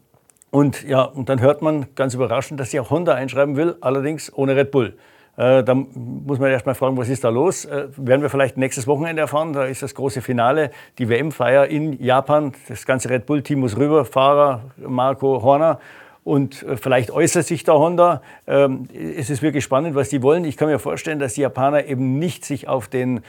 und 0.50 0.84
ja, 0.84 1.02
und 1.02 1.28
dann 1.28 1.40
hört 1.40 1.62
man 1.62 1.86
ganz 1.94 2.14
überraschend, 2.14 2.60
dass 2.60 2.70
sich 2.70 2.80
auch 2.80 2.90
Honda 2.90 3.14
einschreiben 3.14 3.56
will, 3.56 3.76
allerdings 3.80 4.32
ohne 4.32 4.56
Red 4.56 4.70
Bull. 4.70 4.96
Äh, 5.36 5.64
da 5.64 5.74
muss 5.74 6.38
man 6.38 6.50
erst 6.50 6.64
mal 6.64 6.74
fragen, 6.74 6.96
was 6.96 7.08
ist 7.08 7.24
da 7.24 7.28
los? 7.28 7.66
Äh, 7.66 7.88
werden 7.96 8.22
wir 8.22 8.30
vielleicht 8.30 8.56
nächstes 8.56 8.86
Wochenende 8.86 9.20
erfahren. 9.20 9.52
Da 9.52 9.64
ist 9.64 9.82
das 9.82 9.94
große 9.94 10.22
Finale, 10.22 10.70
die 10.98 11.08
WM-Feier 11.08 11.66
in 11.66 12.02
Japan. 12.02 12.52
Das 12.68 12.86
ganze 12.86 13.10
Red 13.10 13.26
Bull-Team 13.26 13.60
muss 13.60 13.76
rüber, 13.76 14.04
Fahrer 14.04 14.62
Marco 14.78 15.42
Horner. 15.42 15.78
Und 16.24 16.62
äh, 16.62 16.76
vielleicht 16.76 17.10
äußert 17.10 17.46
sich 17.46 17.64
da 17.64 17.74
Honda. 17.74 18.22
Ähm, 18.46 18.88
es 18.94 19.28
ist 19.28 19.42
wirklich 19.42 19.62
spannend, 19.62 19.94
was 19.94 20.08
die 20.08 20.22
wollen. 20.22 20.44
Ich 20.44 20.56
kann 20.56 20.68
mir 20.68 20.78
vorstellen, 20.78 21.18
dass 21.18 21.34
die 21.34 21.42
Japaner 21.42 21.84
eben 21.84 22.18
nicht 22.18 22.44
sich 22.44 22.66
auf 22.66 22.88
den 22.88 23.20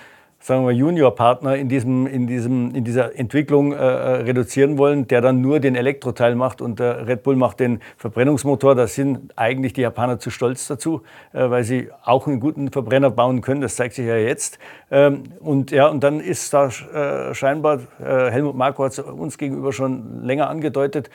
sagen 0.48 0.66
wir, 0.66 0.72
Juniorpartner 0.72 1.58
in, 1.58 1.68
diesem, 1.68 2.08
in, 2.08 2.26
diesem, 2.26 2.74
in 2.74 2.86
dieser 2.86 3.20
Entwicklung 3.20 3.74
äh, 3.74 3.76
äh, 3.76 3.82
reduzieren 4.22 4.78
wollen, 4.78 5.06
der 5.06 5.20
dann 5.20 5.42
nur 5.42 5.60
den 5.60 5.76
Elektroteil 5.76 6.36
macht 6.36 6.62
und 6.62 6.80
der 6.80 7.06
Red 7.06 7.24
Bull 7.24 7.36
macht 7.36 7.60
den 7.60 7.82
Verbrennungsmotor. 7.98 8.74
Da 8.74 8.88
sind 8.88 9.34
eigentlich 9.36 9.74
die 9.74 9.82
Japaner 9.82 10.20
zu 10.20 10.30
stolz 10.30 10.66
dazu, 10.68 11.02
äh, 11.34 11.50
weil 11.50 11.66
sie 11.66 11.90
auch 12.02 12.28
einen 12.28 12.40
guten 12.40 12.72
Verbrenner 12.72 13.10
bauen 13.10 13.42
können. 13.42 13.60
Das 13.60 13.76
zeigt 13.76 13.96
sich 13.96 14.08
ja 14.08 14.16
jetzt. 14.16 14.58
Ähm, 14.90 15.24
und, 15.42 15.72
ja, 15.72 15.88
und 15.88 16.02
dann 16.02 16.22
ist 16.22 16.54
da 16.54 16.68
äh, 16.68 17.34
scheinbar, 17.34 17.82
äh, 18.00 18.32
Helmut 18.32 18.56
Marko 18.56 18.86
hat 18.86 18.94
es 18.94 19.00
uns 19.00 19.38
gegenüber 19.38 19.74
schon 19.74 20.24
länger 20.24 20.50
angedeutet, 20.50 21.10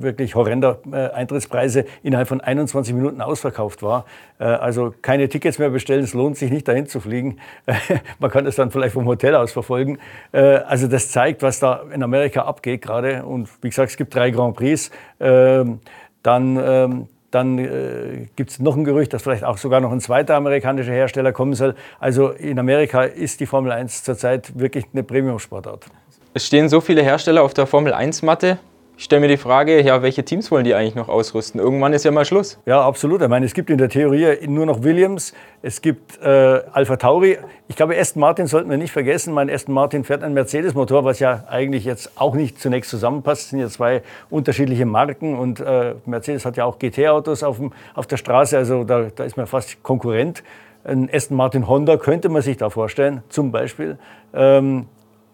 wirklich 0.00 0.34
horrender 0.34 0.78
äh, 0.90 1.10
Eintrittspreise 1.10 1.84
innerhalb 2.02 2.28
von 2.28 2.40
21 2.40 2.94
Minuten 2.94 3.20
ausverkauft 3.20 3.82
war, 3.82 4.04
äh, 4.38 4.44
also 4.44 4.94
keine 5.02 5.28
Tickets 5.28 5.58
mehr 5.58 5.70
bestellen, 5.70 6.04
es 6.04 6.14
lohnt 6.14 6.36
sich 6.36 6.50
nicht 6.50 6.68
dahin 6.68 6.86
zu 6.86 7.00
fliegen. 7.00 7.38
Man 8.18 8.30
kann 8.30 8.44
das 8.44 8.56
dann 8.56 8.65
dann 8.66 8.72
vielleicht 8.72 8.94
vom 8.94 9.06
Hotel 9.06 9.34
aus 9.34 9.52
verfolgen. 9.52 9.98
Äh, 10.32 10.40
also 10.40 10.86
das 10.88 11.10
zeigt, 11.10 11.42
was 11.42 11.60
da 11.60 11.82
in 11.92 12.02
Amerika 12.02 12.42
abgeht 12.42 12.82
gerade. 12.82 13.24
Und 13.24 13.48
wie 13.62 13.68
gesagt, 13.68 13.90
es 13.90 13.96
gibt 13.96 14.14
drei 14.14 14.30
Grand 14.30 14.56
Prix. 14.56 14.90
Ähm, 15.20 15.80
dann 16.22 16.58
ähm, 16.60 17.08
dann 17.30 17.58
äh, 17.58 18.28
gibt 18.36 18.50
es 18.50 18.60
noch 18.60 18.76
ein 18.76 18.84
Gerücht, 18.84 19.12
dass 19.12 19.22
vielleicht 19.22 19.44
auch 19.44 19.58
sogar 19.58 19.80
noch 19.80 19.92
ein 19.92 20.00
zweiter 20.00 20.36
amerikanischer 20.36 20.92
Hersteller 20.92 21.32
kommen 21.32 21.54
soll. 21.54 21.74
Also 21.98 22.30
in 22.30 22.58
Amerika 22.58 23.02
ist 23.02 23.40
die 23.40 23.46
Formel 23.46 23.72
1 23.72 24.04
zurzeit 24.04 24.58
wirklich 24.58 24.86
eine 24.92 25.02
Premium-Sportart. 25.02 25.86
Es 26.32 26.46
stehen 26.46 26.68
so 26.68 26.80
viele 26.80 27.02
Hersteller 27.02 27.42
auf 27.42 27.52
der 27.52 27.66
Formel 27.66 27.92
1-Matte. 27.92 28.58
Ich 28.98 29.04
stelle 29.04 29.20
mir 29.20 29.28
die 29.28 29.36
Frage, 29.36 29.82
ja, 29.82 30.00
welche 30.00 30.24
Teams 30.24 30.50
wollen 30.50 30.64
die 30.64 30.74
eigentlich 30.74 30.94
noch 30.94 31.10
ausrüsten? 31.10 31.60
Irgendwann 31.60 31.92
ist 31.92 32.06
ja 32.06 32.10
mal 32.10 32.24
Schluss. 32.24 32.58
Ja, 32.64 32.80
absolut. 32.80 33.20
Ich 33.20 33.28
meine, 33.28 33.44
es 33.44 33.52
gibt 33.52 33.68
in 33.68 33.76
der 33.76 33.90
Theorie 33.90 34.38
nur 34.48 34.64
noch 34.64 34.82
Williams, 34.84 35.34
es 35.60 35.82
gibt 35.82 36.18
äh, 36.22 36.62
Alpha 36.72 36.96
Tauri. 36.96 37.36
Ich 37.68 37.76
glaube, 37.76 37.94
Aston 37.98 38.20
Martin 38.20 38.46
sollten 38.46 38.70
wir 38.70 38.78
nicht 38.78 38.92
vergessen. 38.92 39.34
Mein 39.34 39.50
Aston 39.50 39.74
Martin 39.74 40.02
fährt 40.02 40.22
einen 40.22 40.32
Mercedes-Motor, 40.32 41.04
was 41.04 41.18
ja 41.18 41.44
eigentlich 41.46 41.84
jetzt 41.84 42.12
auch 42.14 42.34
nicht 42.34 42.58
zunächst 42.58 42.88
zusammenpasst. 42.90 43.42
Es 43.42 43.50
sind 43.50 43.58
ja 43.58 43.68
zwei 43.68 44.00
unterschiedliche 44.30 44.86
Marken 44.86 45.38
und 45.38 45.60
äh, 45.60 45.94
Mercedes 46.06 46.46
hat 46.46 46.56
ja 46.56 46.64
auch 46.64 46.78
GT-Autos 46.78 47.42
auf, 47.42 47.60
auf 47.94 48.06
der 48.06 48.16
Straße, 48.16 48.56
also 48.56 48.84
da, 48.84 49.08
da 49.14 49.24
ist 49.24 49.36
man 49.36 49.46
fast 49.46 49.82
Konkurrent. 49.82 50.42
Ein 50.84 51.10
Aston 51.12 51.36
Martin 51.36 51.68
Honda 51.68 51.98
könnte 51.98 52.30
man 52.30 52.40
sich 52.40 52.56
da 52.56 52.70
vorstellen, 52.70 53.22
zum 53.28 53.52
Beispiel. 53.52 53.98
Ähm, 54.32 54.86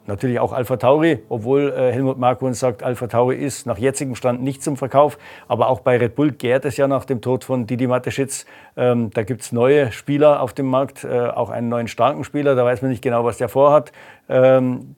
Natürlich 0.06 0.40
auch 0.40 0.52
Alpha 0.52 0.76
Tauri, 0.76 1.20
obwohl 1.28 1.72
äh, 1.72 1.92
Helmut 1.92 2.18
Marko 2.18 2.46
uns 2.46 2.58
sagt, 2.58 2.82
Alpha 2.82 3.06
Tauri 3.06 3.36
ist 3.36 3.66
nach 3.66 3.78
jetzigem 3.78 4.16
Stand 4.16 4.42
nicht 4.42 4.62
zum 4.62 4.76
Verkauf. 4.76 5.16
Aber 5.46 5.68
auch 5.68 5.80
bei 5.80 5.96
Red 5.96 6.16
Bull 6.16 6.32
gärt 6.32 6.64
es 6.64 6.76
ja 6.76 6.88
nach 6.88 7.04
dem 7.04 7.20
Tod 7.20 7.44
von 7.44 7.66
Didi 7.66 7.86
Mateschitz. 7.86 8.44
Ähm, 8.76 9.10
da 9.10 9.22
gibt 9.22 9.42
es 9.42 9.52
neue 9.52 9.92
Spieler 9.92 10.42
auf 10.42 10.54
dem 10.54 10.66
Markt, 10.66 11.04
äh, 11.04 11.08
auch 11.08 11.50
einen 11.50 11.68
neuen 11.68 11.86
starken 11.86 12.24
Spieler. 12.24 12.56
Da 12.56 12.64
weiß 12.64 12.82
man 12.82 12.90
nicht 12.90 13.02
genau, 13.02 13.24
was 13.24 13.38
der 13.38 13.48
vorhat. 13.48 13.92
Ähm, 14.28 14.96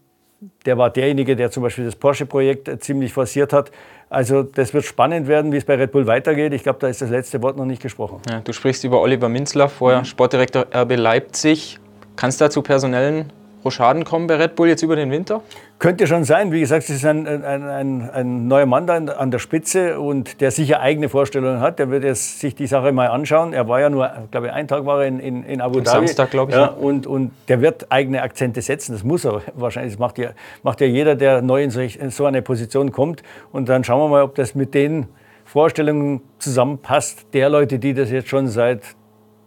der 0.64 0.78
war 0.78 0.90
derjenige, 0.90 1.36
der 1.36 1.50
zum 1.50 1.62
Beispiel 1.62 1.84
das 1.84 1.96
Porsche-Projekt 1.96 2.68
äh, 2.68 2.78
ziemlich 2.78 3.12
forciert 3.12 3.52
hat. 3.52 3.70
Also 4.08 4.42
das 4.42 4.72
wird 4.72 4.84
spannend 4.84 5.26
werden, 5.26 5.52
wie 5.52 5.56
es 5.56 5.64
bei 5.64 5.74
Red 5.74 5.92
Bull 5.92 6.06
weitergeht. 6.06 6.52
Ich 6.52 6.62
glaube, 6.62 6.78
da 6.80 6.88
ist 6.88 7.02
das 7.02 7.10
letzte 7.10 7.42
Wort 7.42 7.56
noch 7.56 7.64
nicht 7.64 7.82
gesprochen. 7.82 8.20
Ja, 8.30 8.40
du 8.40 8.52
sprichst 8.52 8.84
über 8.84 9.00
Oliver 9.00 9.28
Minzler, 9.28 9.68
vorher 9.68 10.00
mhm. 10.00 10.04
Sportdirektor 10.04 10.66
RB 10.74 10.96
Leipzig. 10.96 11.78
Kann 12.16 12.28
es 12.28 12.38
da 12.38 12.48
zu 12.48 12.62
personellen 13.64 13.74
Rochaden 13.74 14.04
kommen 14.04 14.26
bei 14.26 14.36
Red 14.36 14.56
Bull 14.56 14.68
jetzt 14.68 14.82
über 14.82 14.96
den 14.96 15.10
Winter? 15.10 15.42
Könnte 15.78 16.06
schon 16.06 16.24
sein. 16.24 16.52
Wie 16.52 16.60
gesagt, 16.60 16.84
es 16.84 16.96
ist 16.96 17.04
ein, 17.04 17.26
ein, 17.26 17.44
ein, 17.44 18.10
ein 18.10 18.48
neuer 18.48 18.66
Mann 18.66 18.86
da 18.86 18.96
an 18.96 19.30
der 19.30 19.38
Spitze 19.38 19.98
und 19.98 20.40
der 20.40 20.50
sicher 20.50 20.80
eigene 20.80 21.08
Vorstellungen 21.08 21.60
hat. 21.60 21.78
Der 21.78 21.90
wird 21.90 22.04
jetzt 22.04 22.40
sich 22.40 22.54
die 22.54 22.66
Sache 22.66 22.92
mal 22.92 23.08
anschauen. 23.08 23.52
Er 23.52 23.68
war 23.68 23.80
ja 23.80 23.90
nur, 23.90 24.10
glaube 24.30 24.48
ich, 24.48 24.52
einen 24.52 24.68
Tag 24.68 24.86
war 24.86 25.02
er 25.02 25.08
in, 25.08 25.18
in, 25.18 25.44
in 25.44 25.60
Abu 25.60 25.80
Dhabi. 25.80 26.06
Samstag, 26.06 26.30
glaube 26.30 26.52
ich. 26.52 26.56
Ja, 26.58 26.66
und, 26.66 27.06
und 27.06 27.32
der 27.48 27.60
wird 27.60 27.90
eigene 27.90 28.22
Akzente 28.22 28.62
setzen. 28.62 28.92
Das 28.92 29.02
muss 29.02 29.24
er 29.24 29.42
wahrscheinlich. 29.54 29.94
Das 29.94 29.98
macht 29.98 30.18
ja, 30.18 30.30
macht 30.62 30.80
ja 30.80 30.86
jeder, 30.86 31.14
der 31.16 31.42
neu 31.42 31.62
in, 31.62 31.70
solch, 31.70 31.96
in 31.96 32.10
so 32.10 32.26
eine 32.26 32.42
Position 32.42 32.92
kommt. 32.92 33.22
Und 33.52 33.68
dann 33.68 33.84
schauen 33.84 34.00
wir 34.00 34.08
mal, 34.08 34.22
ob 34.22 34.34
das 34.34 34.54
mit 34.54 34.74
den 34.74 35.06
Vorstellungen 35.44 36.22
zusammenpasst, 36.38 37.26
der 37.32 37.48
Leute, 37.48 37.78
die 37.78 37.94
das 37.94 38.10
jetzt 38.10 38.28
schon 38.28 38.48
seit 38.48 38.82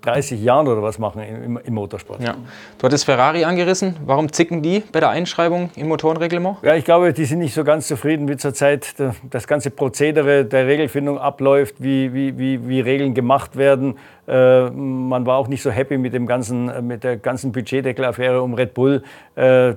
30 0.08 0.42
Jahren 0.42 0.68
oder 0.68 0.82
was 0.82 1.00
machen 1.00 1.22
im, 1.22 1.58
im 1.58 1.74
Motorsport. 1.74 2.22
Ja. 2.22 2.36
Du 2.78 2.86
hattest 2.86 3.06
Ferrari 3.06 3.44
angerissen. 3.44 3.96
Warum 4.06 4.32
zicken 4.32 4.62
die 4.62 4.82
bei 4.92 5.00
der 5.00 5.10
Einschreibung 5.10 5.70
im 5.76 5.88
Motorenreglement? 5.88 6.58
Ja, 6.64 6.76
ich 6.76 6.86
glaube, 6.86 7.14
die 7.14 7.26
sind 7.26 7.40
nicht 7.40 7.54
so 7.54 7.64
ganz 7.64 7.88
zufrieden, 7.88 8.28
wie 8.28 8.38
zurzeit 8.38 8.96
das 9.30 9.48
ganze 9.48 9.70
Prozedere 9.70 10.46
der 10.46 10.68
Regelfindung 10.68 11.18
abläuft, 11.20 11.76
wie, 11.80 12.14
wie, 12.14 12.38
wie, 12.38 12.68
wie 12.68 12.80
Regeln 12.80 13.14
gemacht 13.14 13.58
werden. 13.58 13.98
Äh, 14.28 14.70
man 14.70 15.26
war 15.26 15.38
auch 15.38 15.48
nicht 15.48 15.62
so 15.62 15.72
happy 15.72 15.98
mit, 15.98 16.14
dem 16.14 16.26
ganzen, 16.26 16.88
mit 16.88 17.04
der 17.04 17.18
ganzen 17.18 17.52
Budgetdeckelaffäre 17.52 18.42
um 18.42 18.54
Red 18.54 18.74
Bull. 18.74 19.04
Äh, 19.36 19.76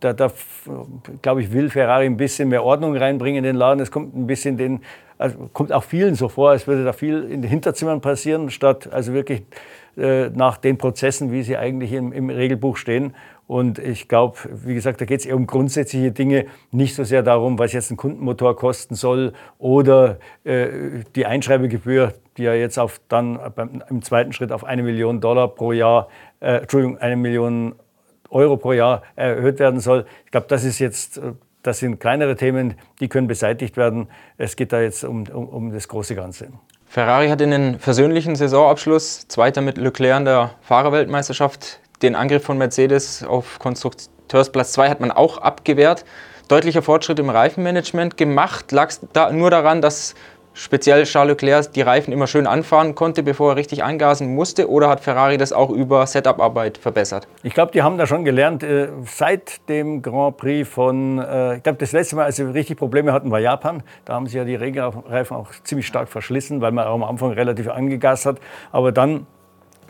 da, 0.00 0.12
da 0.12 0.32
glaube 1.22 1.42
ich, 1.42 1.52
will 1.52 1.70
Ferrari 1.70 2.06
ein 2.06 2.16
bisschen 2.16 2.48
mehr 2.48 2.64
Ordnung 2.64 2.96
reinbringen 2.96 3.38
in 3.38 3.44
den 3.44 3.56
Laden. 3.56 3.80
Es 3.80 3.90
kommt 3.90 4.16
ein 4.16 4.26
bisschen 4.26 4.56
den 4.56 4.80
also 5.18 5.48
kommt 5.52 5.72
auch 5.72 5.84
vielen 5.84 6.14
so 6.14 6.28
vor, 6.28 6.50
als 6.50 6.66
würde 6.66 6.84
da 6.84 6.92
viel 6.92 7.22
in 7.24 7.42
den 7.42 7.50
Hinterzimmern 7.50 8.00
passieren, 8.00 8.50
statt 8.50 8.92
also 8.92 9.14
wirklich 9.14 9.42
äh, 9.96 10.28
nach 10.28 10.58
den 10.58 10.76
Prozessen, 10.76 11.32
wie 11.32 11.42
sie 11.42 11.56
eigentlich 11.56 11.92
im, 11.92 12.12
im 12.12 12.28
Regelbuch 12.28 12.76
stehen. 12.76 13.14
Und 13.46 13.78
ich 13.78 14.08
glaube, 14.08 14.36
wie 14.64 14.74
gesagt, 14.74 15.00
da 15.00 15.04
geht 15.04 15.20
es 15.20 15.26
eher 15.26 15.36
um 15.36 15.46
grundsätzliche 15.46 16.10
Dinge, 16.10 16.46
nicht 16.72 16.94
so 16.94 17.04
sehr 17.04 17.22
darum, 17.22 17.58
was 17.58 17.72
jetzt 17.72 17.90
ein 17.90 17.96
Kundenmotor 17.96 18.56
kosten 18.56 18.94
soll 18.94 19.32
oder 19.58 20.18
äh, 20.44 20.68
die 21.14 21.26
Einschreibegebühr, 21.26 22.12
die 22.36 22.42
ja 22.42 22.54
jetzt 22.54 22.78
auf 22.78 23.00
dann 23.08 23.38
beim, 23.54 23.82
im 23.88 24.02
zweiten 24.02 24.32
Schritt 24.32 24.52
auf 24.52 24.64
eine 24.64 24.82
Million 24.82 25.20
Dollar 25.20 25.48
pro 25.48 25.72
Jahr, 25.72 26.08
äh, 26.40 26.58
Entschuldigung, 26.58 26.98
eine 26.98 27.16
Million 27.16 27.70
Euro 27.70 27.85
pro 28.28 28.72
Jahr 28.72 29.02
erhöht 29.14 29.58
werden 29.58 29.80
soll. 29.80 30.06
Ich 30.24 30.30
glaube, 30.30 30.46
das 30.48 30.64
ist 30.64 30.78
jetzt 30.78 31.18
äh, 31.18 31.32
das 31.66 31.80
sind 31.80 31.98
kleinere 31.98 32.36
Themen, 32.36 32.74
die 33.00 33.08
können 33.08 33.26
beseitigt 33.26 33.76
werden. 33.76 34.08
Es 34.38 34.54
geht 34.54 34.72
da 34.72 34.80
jetzt 34.80 35.02
um, 35.02 35.26
um, 35.26 35.48
um 35.48 35.72
das 35.72 35.88
große 35.88 36.14
Ganze. 36.14 36.48
Ferrari 36.86 37.28
hat 37.28 37.40
in 37.40 37.50
den 37.50 37.80
versöhnlichen 37.80 38.36
Saisonabschluss, 38.36 39.26
Zweiter 39.26 39.60
mit 39.60 39.76
Leclerc 39.76 40.20
in 40.20 40.24
der 40.24 40.52
Fahrerweltmeisterschaft, 40.62 41.80
den 42.02 42.14
Angriff 42.14 42.44
von 42.44 42.56
Mercedes 42.56 43.24
auf 43.24 43.58
Konstrukteursplatz 43.58 44.72
2 44.72 44.90
hat 44.90 45.00
man 45.00 45.10
auch 45.10 45.38
abgewehrt. 45.38 46.04
Deutlicher 46.48 46.82
Fortschritt 46.82 47.18
im 47.18 47.30
Reifenmanagement 47.30 48.16
gemacht. 48.16 48.70
Lag 48.70 48.90
es 48.90 49.00
da 49.12 49.32
nur 49.32 49.50
daran, 49.50 49.82
dass 49.82 50.14
speziell 50.56 51.04
Charles 51.04 51.34
Leclerc 51.34 51.72
die 51.72 51.82
Reifen 51.82 52.12
immer 52.12 52.26
schön 52.26 52.46
anfahren 52.46 52.94
konnte, 52.94 53.22
bevor 53.22 53.52
er 53.52 53.56
richtig 53.56 53.84
angasen 53.84 54.34
musste? 54.34 54.68
Oder 54.68 54.88
hat 54.88 55.00
Ferrari 55.00 55.36
das 55.36 55.52
auch 55.52 55.70
über 55.70 56.06
Setup-Arbeit 56.06 56.78
verbessert? 56.78 57.28
Ich 57.42 57.54
glaube, 57.54 57.72
die 57.72 57.82
haben 57.82 57.98
da 57.98 58.06
schon 58.06 58.24
gelernt. 58.24 58.62
Äh, 58.62 58.88
seit 59.04 59.68
dem 59.68 60.02
Grand 60.02 60.38
Prix 60.38 60.68
von, 60.68 61.18
äh, 61.18 61.56
ich 61.56 61.62
glaube, 61.62 61.78
das 61.78 61.92
letzte 61.92 62.16
Mal, 62.16 62.24
als 62.24 62.36
sie 62.36 62.42
richtig 62.42 62.78
Probleme 62.78 63.12
hatten, 63.12 63.30
war 63.30 63.38
Japan. 63.38 63.82
Da 64.04 64.14
haben 64.14 64.26
sie 64.26 64.38
ja 64.38 64.44
die 64.44 64.54
Regenreifen 64.54 65.36
auch 65.36 65.50
ziemlich 65.62 65.86
stark 65.86 66.08
verschlissen, 66.08 66.60
weil 66.60 66.72
man 66.72 66.86
auch 66.86 66.94
am 66.94 67.04
Anfang 67.04 67.32
relativ 67.32 67.68
angegast 67.68 68.26
hat. 68.26 68.38
Aber 68.72 68.92
dann 68.92 69.26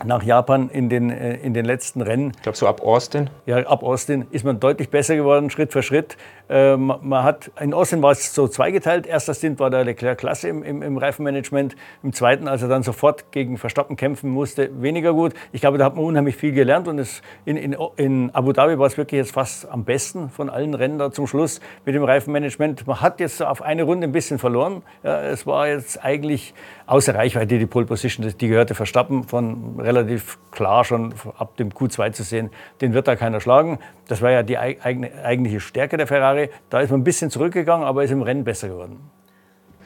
nach 0.05 0.23
Japan 0.23 0.69
in 0.69 0.89
den, 0.89 1.09
äh, 1.09 1.35
in 1.37 1.53
den 1.53 1.65
letzten 1.65 2.01
Rennen. 2.01 2.31
Ich 2.35 2.41
glaube, 2.41 2.57
so 2.57 2.67
ab 2.67 2.81
Austin? 2.81 3.29
Ja, 3.45 3.57
ab 3.57 3.83
Austin 3.83 4.27
ist 4.31 4.45
man 4.45 4.59
deutlich 4.59 4.89
besser 4.89 5.15
geworden, 5.15 5.49
Schritt 5.49 5.71
für 5.71 5.83
Schritt. 5.83 6.17
Äh, 6.49 6.77
man 6.77 7.23
hat, 7.23 7.51
in 7.59 7.73
Austin 7.73 8.01
war 8.01 8.11
es 8.11 8.33
so 8.33 8.47
zweigeteilt. 8.47 9.05
Erster 9.05 9.33
Stint 9.33 9.59
war 9.59 9.69
der 9.69 9.83
Leclerc 9.83 10.17
klasse 10.17 10.47
im, 10.47 10.63
im, 10.63 10.81
im, 10.81 10.97
Reifenmanagement. 10.97 11.75
Im 12.03 12.13
zweiten, 12.13 12.47
als 12.47 12.61
er 12.61 12.69
dann 12.69 12.83
sofort 12.83 13.31
gegen 13.31 13.57
Verstappen 13.57 13.95
kämpfen 13.97 14.29
musste, 14.29 14.69
weniger 14.81 15.13
gut. 15.13 15.33
Ich 15.51 15.61
glaube, 15.61 15.77
da 15.77 15.85
hat 15.85 15.95
man 15.95 16.05
unheimlich 16.05 16.35
viel 16.35 16.53
gelernt. 16.53 16.87
Und 16.87 16.99
es, 16.99 17.21
in, 17.45 17.57
in, 17.57 17.75
in 17.97 18.29
Abu 18.33 18.53
Dhabi 18.53 18.79
war 18.79 18.87
es 18.87 18.97
wirklich 18.97 19.19
jetzt 19.19 19.33
fast 19.33 19.67
am 19.69 19.83
besten 19.83 20.29
von 20.29 20.49
allen 20.49 20.73
Rennen 20.73 20.99
da 20.99 21.11
zum 21.11 21.27
Schluss 21.27 21.59
mit 21.85 21.95
dem 21.95 22.03
Reifenmanagement. 22.03 22.87
Man 22.87 23.01
hat 23.01 23.19
jetzt 23.19 23.41
auf 23.41 23.61
eine 23.61 23.83
Runde 23.83 24.07
ein 24.07 24.11
bisschen 24.11 24.39
verloren. 24.39 24.83
Ja, 25.03 25.21
es 25.23 25.45
war 25.45 25.67
jetzt 25.67 26.03
eigentlich 26.03 26.53
außer 26.87 27.13
Reichweite 27.13 27.59
die 27.59 27.65
Pole 27.65 27.85
Position. 27.85 28.33
Die 28.39 28.47
gehörte 28.47 28.73
Verstappen 28.73 29.23
von 29.23 29.79
relativ 29.79 30.39
klar 30.51 30.83
schon 30.83 31.13
ab 31.37 31.55
dem 31.57 31.69
Q2 31.69 32.13
zu 32.13 32.23
sehen. 32.23 32.49
Den 32.81 32.93
wird 32.93 33.07
da 33.07 33.15
keiner 33.15 33.39
schlagen. 33.39 33.77
Das 34.07 34.21
war 34.21 34.31
ja 34.31 34.41
die 34.41 34.57
eigene, 34.57 35.11
eigentliche 35.23 35.59
Stärke 35.59 35.97
der 35.97 36.07
Ferrari. 36.07 36.49
Da 36.69 36.79
ist 36.79 36.89
man 36.89 37.01
ein 37.01 37.03
bisschen 37.03 37.29
zurückgegangen, 37.29 37.85
aber 37.85 38.03
ist 38.03 38.11
im 38.11 38.23
Rennen 38.23 38.43
besser 38.43 38.69
geworden. 38.69 38.97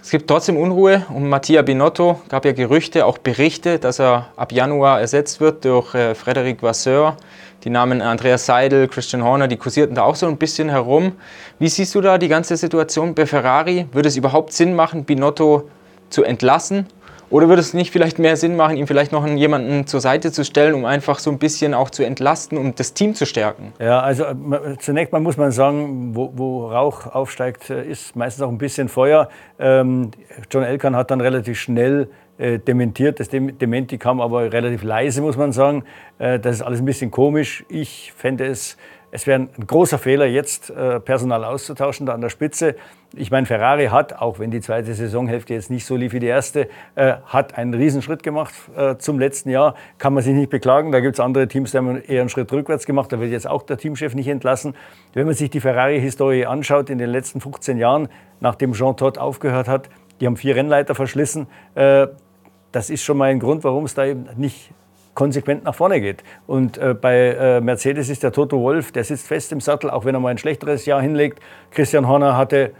Es 0.03 0.09
gibt 0.09 0.27
trotzdem 0.27 0.57
Unruhe 0.57 1.05
um 1.13 1.29
Mattia 1.29 1.61
Binotto. 1.61 2.21
Gab 2.29 2.45
ja 2.45 2.53
Gerüchte, 2.53 3.05
auch 3.05 3.19
Berichte, 3.19 3.77
dass 3.77 3.99
er 3.99 4.29
ab 4.35 4.51
Januar 4.51 4.99
ersetzt 4.99 5.39
wird 5.39 5.63
durch 5.63 5.93
äh, 5.93 6.15
Frederic 6.15 6.63
Vasseur. 6.63 7.17
Die 7.63 7.69
Namen 7.69 8.01
Andreas 8.01 8.47
Seidel, 8.47 8.87
Christian 8.87 9.23
Horner, 9.23 9.47
die 9.47 9.57
kursierten 9.57 9.95
da 9.95 10.01
auch 10.01 10.15
so 10.15 10.25
ein 10.25 10.37
bisschen 10.37 10.69
herum. 10.69 11.11
Wie 11.59 11.67
siehst 11.67 11.93
du 11.93 12.01
da 12.01 12.17
die 12.17 12.29
ganze 12.29 12.57
Situation 12.57 13.13
bei 13.13 13.27
Ferrari? 13.27 13.85
Würde 13.91 14.07
es 14.07 14.17
überhaupt 14.17 14.53
Sinn 14.53 14.73
machen, 14.73 15.05
Binotto 15.05 15.69
zu 16.11 16.23
entlassen 16.23 16.85
oder 17.31 17.47
würde 17.47 17.61
es 17.61 17.73
nicht 17.73 17.91
vielleicht 17.91 18.19
mehr 18.19 18.35
Sinn 18.35 18.57
machen, 18.57 18.75
ihm 18.75 18.87
vielleicht 18.87 19.13
noch 19.13 19.25
jemanden 19.25 19.87
zur 19.87 20.01
Seite 20.01 20.33
zu 20.33 20.43
stellen, 20.43 20.73
um 20.73 20.83
einfach 20.83 21.17
so 21.17 21.31
ein 21.31 21.39
bisschen 21.39 21.73
auch 21.73 21.89
zu 21.89 22.03
entlasten, 22.03 22.57
um 22.57 22.75
das 22.75 22.93
Team 22.93 23.15
zu 23.15 23.25
stärken? 23.25 23.71
Ja, 23.79 24.01
also 24.01 24.25
äh, 24.25 24.77
zunächst 24.79 25.13
mal 25.13 25.21
muss 25.21 25.37
man 25.37 25.51
sagen, 25.51 26.13
wo, 26.13 26.33
wo 26.35 26.67
Rauch 26.67 27.07
aufsteigt, 27.07 27.69
äh, 27.69 27.89
ist 27.89 28.17
meistens 28.17 28.43
auch 28.43 28.49
ein 28.49 28.57
bisschen 28.57 28.89
Feuer. 28.89 29.29
Ähm, 29.59 30.11
John 30.51 30.63
Elkan 30.63 30.95
hat 30.95 31.09
dann 31.09 31.21
relativ 31.21 31.57
schnell 31.57 32.09
äh, 32.37 32.59
dementiert. 32.59 33.21
Das 33.21 33.29
Dementi 33.29 33.97
kam 33.97 34.19
aber 34.19 34.51
relativ 34.51 34.83
leise, 34.83 35.21
muss 35.21 35.37
man 35.37 35.53
sagen. 35.53 35.85
Äh, 36.19 36.37
das 36.37 36.57
ist 36.57 36.61
alles 36.63 36.79
ein 36.79 36.85
bisschen 36.85 37.11
komisch. 37.11 37.63
Ich 37.69 38.11
fände 38.17 38.45
es 38.45 38.75
es 39.11 39.27
wäre 39.27 39.41
ein 39.41 39.67
großer 39.67 39.97
Fehler, 39.97 40.25
jetzt 40.25 40.69
äh, 40.69 41.01
Personal 41.01 41.43
auszutauschen 41.43 42.05
da 42.05 42.13
an 42.13 42.21
der 42.21 42.29
Spitze. 42.29 42.75
Ich 43.13 43.29
meine, 43.29 43.45
Ferrari 43.45 43.87
hat, 43.87 44.13
auch 44.13 44.39
wenn 44.39 44.51
die 44.51 44.61
zweite 44.61 44.93
Saisonhälfte 44.93 45.53
jetzt 45.53 45.69
nicht 45.69 45.85
so 45.85 45.97
lief 45.97 46.13
wie 46.13 46.19
die 46.19 46.27
erste, 46.27 46.69
äh, 46.95 47.15
hat 47.25 47.57
einen 47.57 47.73
Riesenschritt 47.73 48.23
gemacht 48.23 48.53
äh, 48.77 48.95
zum 48.95 49.19
letzten 49.19 49.49
Jahr. 49.49 49.75
Kann 49.97 50.13
man 50.13 50.23
sich 50.23 50.33
nicht 50.33 50.49
beklagen. 50.49 50.93
Da 50.93 51.01
gibt 51.01 51.15
es 51.15 51.19
andere 51.19 51.49
Teams, 51.49 51.71
die 51.71 51.77
haben 51.77 52.01
eher 52.01 52.21
einen 52.21 52.29
Schritt 52.29 52.51
rückwärts 52.53 52.85
gemacht. 52.85 53.11
Da 53.11 53.19
wird 53.19 53.31
jetzt 53.31 53.47
auch 53.47 53.63
der 53.63 53.77
Teamchef 53.77 54.15
nicht 54.15 54.29
entlassen. 54.29 54.75
Wenn 55.13 55.25
man 55.25 55.35
sich 55.35 55.49
die 55.49 55.59
Ferrari-Historie 55.59 56.45
anschaut 56.45 56.89
in 56.89 56.97
den 56.97 57.09
letzten 57.09 57.41
15 57.41 57.77
Jahren, 57.77 58.07
nachdem 58.39 58.71
Jean 58.71 58.95
Todt 58.95 59.17
aufgehört 59.17 59.67
hat, 59.67 59.89
die 60.21 60.25
haben 60.25 60.37
vier 60.37 60.55
Rennleiter 60.55 60.95
verschlissen. 60.95 61.47
das 61.73 62.89
ist 62.91 63.03
schon 63.03 63.17
mal 63.17 63.31
ein 63.31 63.39
Grund, 63.39 63.63
warum 63.63 63.85
es 63.85 63.95
da 63.95 64.05
eben 64.05 64.27
nicht 64.37 64.71
konsequent 65.13 65.63
nach 65.63 65.75
vorne 65.75 66.01
geht. 66.01 66.23
Und 66.47 66.77
äh, 66.77 66.93
bei 66.93 67.15
äh, 67.15 67.61
Mercedes 67.61 68.09
ist 68.09 68.23
der 68.23 68.31
Toto 68.31 68.61
Wolf, 68.61 68.91
der 68.91 69.03
sitzt 69.03 69.27
fest 69.27 69.51
im 69.51 69.59
Sattel, 69.59 69.89
auch 69.89 70.05
wenn 70.05 70.15
er 70.15 70.21
mal 70.21 70.29
ein 70.29 70.37
schlechteres 70.37 70.85
Jahr 70.85 71.01
hinlegt. 71.01 71.39
Christian 71.71 72.07
Horner 72.07 72.37
hatte 72.37 72.71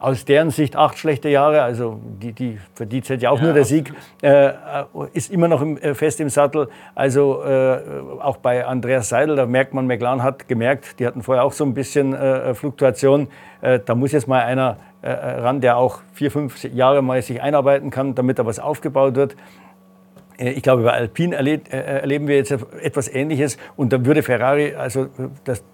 aus 0.00 0.24
deren 0.24 0.50
Sicht 0.50 0.76
acht 0.76 0.96
schlechte 0.96 1.28
Jahre, 1.28 1.62
also 1.62 2.00
die, 2.22 2.32
die, 2.32 2.58
für 2.74 2.86
die 2.86 3.02
zählt 3.02 3.20
ja 3.20 3.30
auch 3.30 3.38
ja, 3.38 3.46
nur 3.46 3.52
der 3.52 3.64
Sieg, 3.64 3.92
äh, 4.22 4.52
ist 5.12 5.32
immer 5.32 5.48
noch 5.48 5.60
im, 5.60 5.76
äh, 5.78 5.94
fest 5.94 6.20
im 6.20 6.28
Sattel. 6.28 6.68
Also 6.94 7.42
äh, 7.42 7.80
auch 8.20 8.36
bei 8.36 8.64
Andreas 8.64 9.08
Seidel, 9.08 9.34
da 9.34 9.46
merkt 9.46 9.74
man, 9.74 9.86
McLaren 9.86 10.22
hat 10.22 10.46
gemerkt, 10.46 11.00
die 11.00 11.06
hatten 11.06 11.22
vorher 11.22 11.42
auch 11.42 11.52
so 11.52 11.64
ein 11.64 11.74
bisschen 11.74 12.14
äh, 12.14 12.54
Fluktuation. 12.54 13.28
Äh, 13.60 13.80
da 13.84 13.96
muss 13.96 14.12
jetzt 14.12 14.28
mal 14.28 14.42
einer 14.42 14.76
äh, 15.02 15.10
ran, 15.10 15.60
der 15.60 15.76
auch 15.76 16.00
vier, 16.12 16.30
fünf 16.30 16.62
Jahre 16.62 17.02
mal 17.02 17.20
sich 17.20 17.42
einarbeiten 17.42 17.90
kann, 17.90 18.14
damit 18.14 18.38
da 18.38 18.46
was 18.46 18.60
aufgebaut 18.60 19.16
wird. 19.16 19.36
Ich 20.38 20.62
glaube, 20.62 20.84
bei 20.84 20.92
Alpine 20.92 21.34
erleben 21.34 22.28
wir 22.28 22.36
jetzt 22.36 22.52
etwas 22.80 23.12
Ähnliches 23.12 23.58
und 23.76 23.92
da 23.92 24.06
würde 24.06 24.22
Ferrari, 24.22 24.74
also 24.74 25.08
das, 25.42 25.64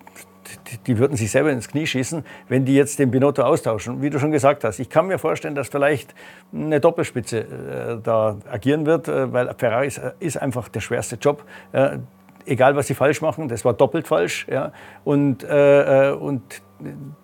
die 0.86 0.98
würden 0.98 1.16
sich 1.16 1.30
selber 1.30 1.50
ins 1.50 1.68
Knie 1.68 1.86
schießen, 1.86 2.24
wenn 2.48 2.64
die 2.64 2.74
jetzt 2.74 2.98
den 2.98 3.10
Binotto 3.10 3.42
austauschen. 3.42 4.02
Wie 4.02 4.10
du 4.10 4.18
schon 4.18 4.30
gesagt 4.30 4.64
hast, 4.64 4.78
ich 4.78 4.88
kann 4.88 5.06
mir 5.06 5.18
vorstellen, 5.18 5.54
dass 5.54 5.68
vielleicht 5.68 6.14
eine 6.52 6.80
Doppelspitze 6.80 7.40
äh, 7.40 8.02
da 8.02 8.38
agieren 8.50 8.86
wird, 8.86 9.08
äh, 9.08 9.32
weil 9.32 9.54
Ferrari 9.58 9.90
ist, 10.20 10.36
einfach 10.36 10.68
der 10.68 10.80
schwerste 10.80 11.16
Job. 11.16 11.44
Äh, 11.72 11.98
egal, 12.46 12.76
was 12.76 12.86
sie 12.86 12.94
falsch 12.94 13.20
machen, 13.20 13.48
das 13.48 13.64
war 13.64 13.74
doppelt 13.74 14.06
falsch. 14.06 14.46
Ja. 14.50 14.72
Und, 15.04 15.44
äh, 15.44 16.10
äh, 16.10 16.14
und 16.14 16.42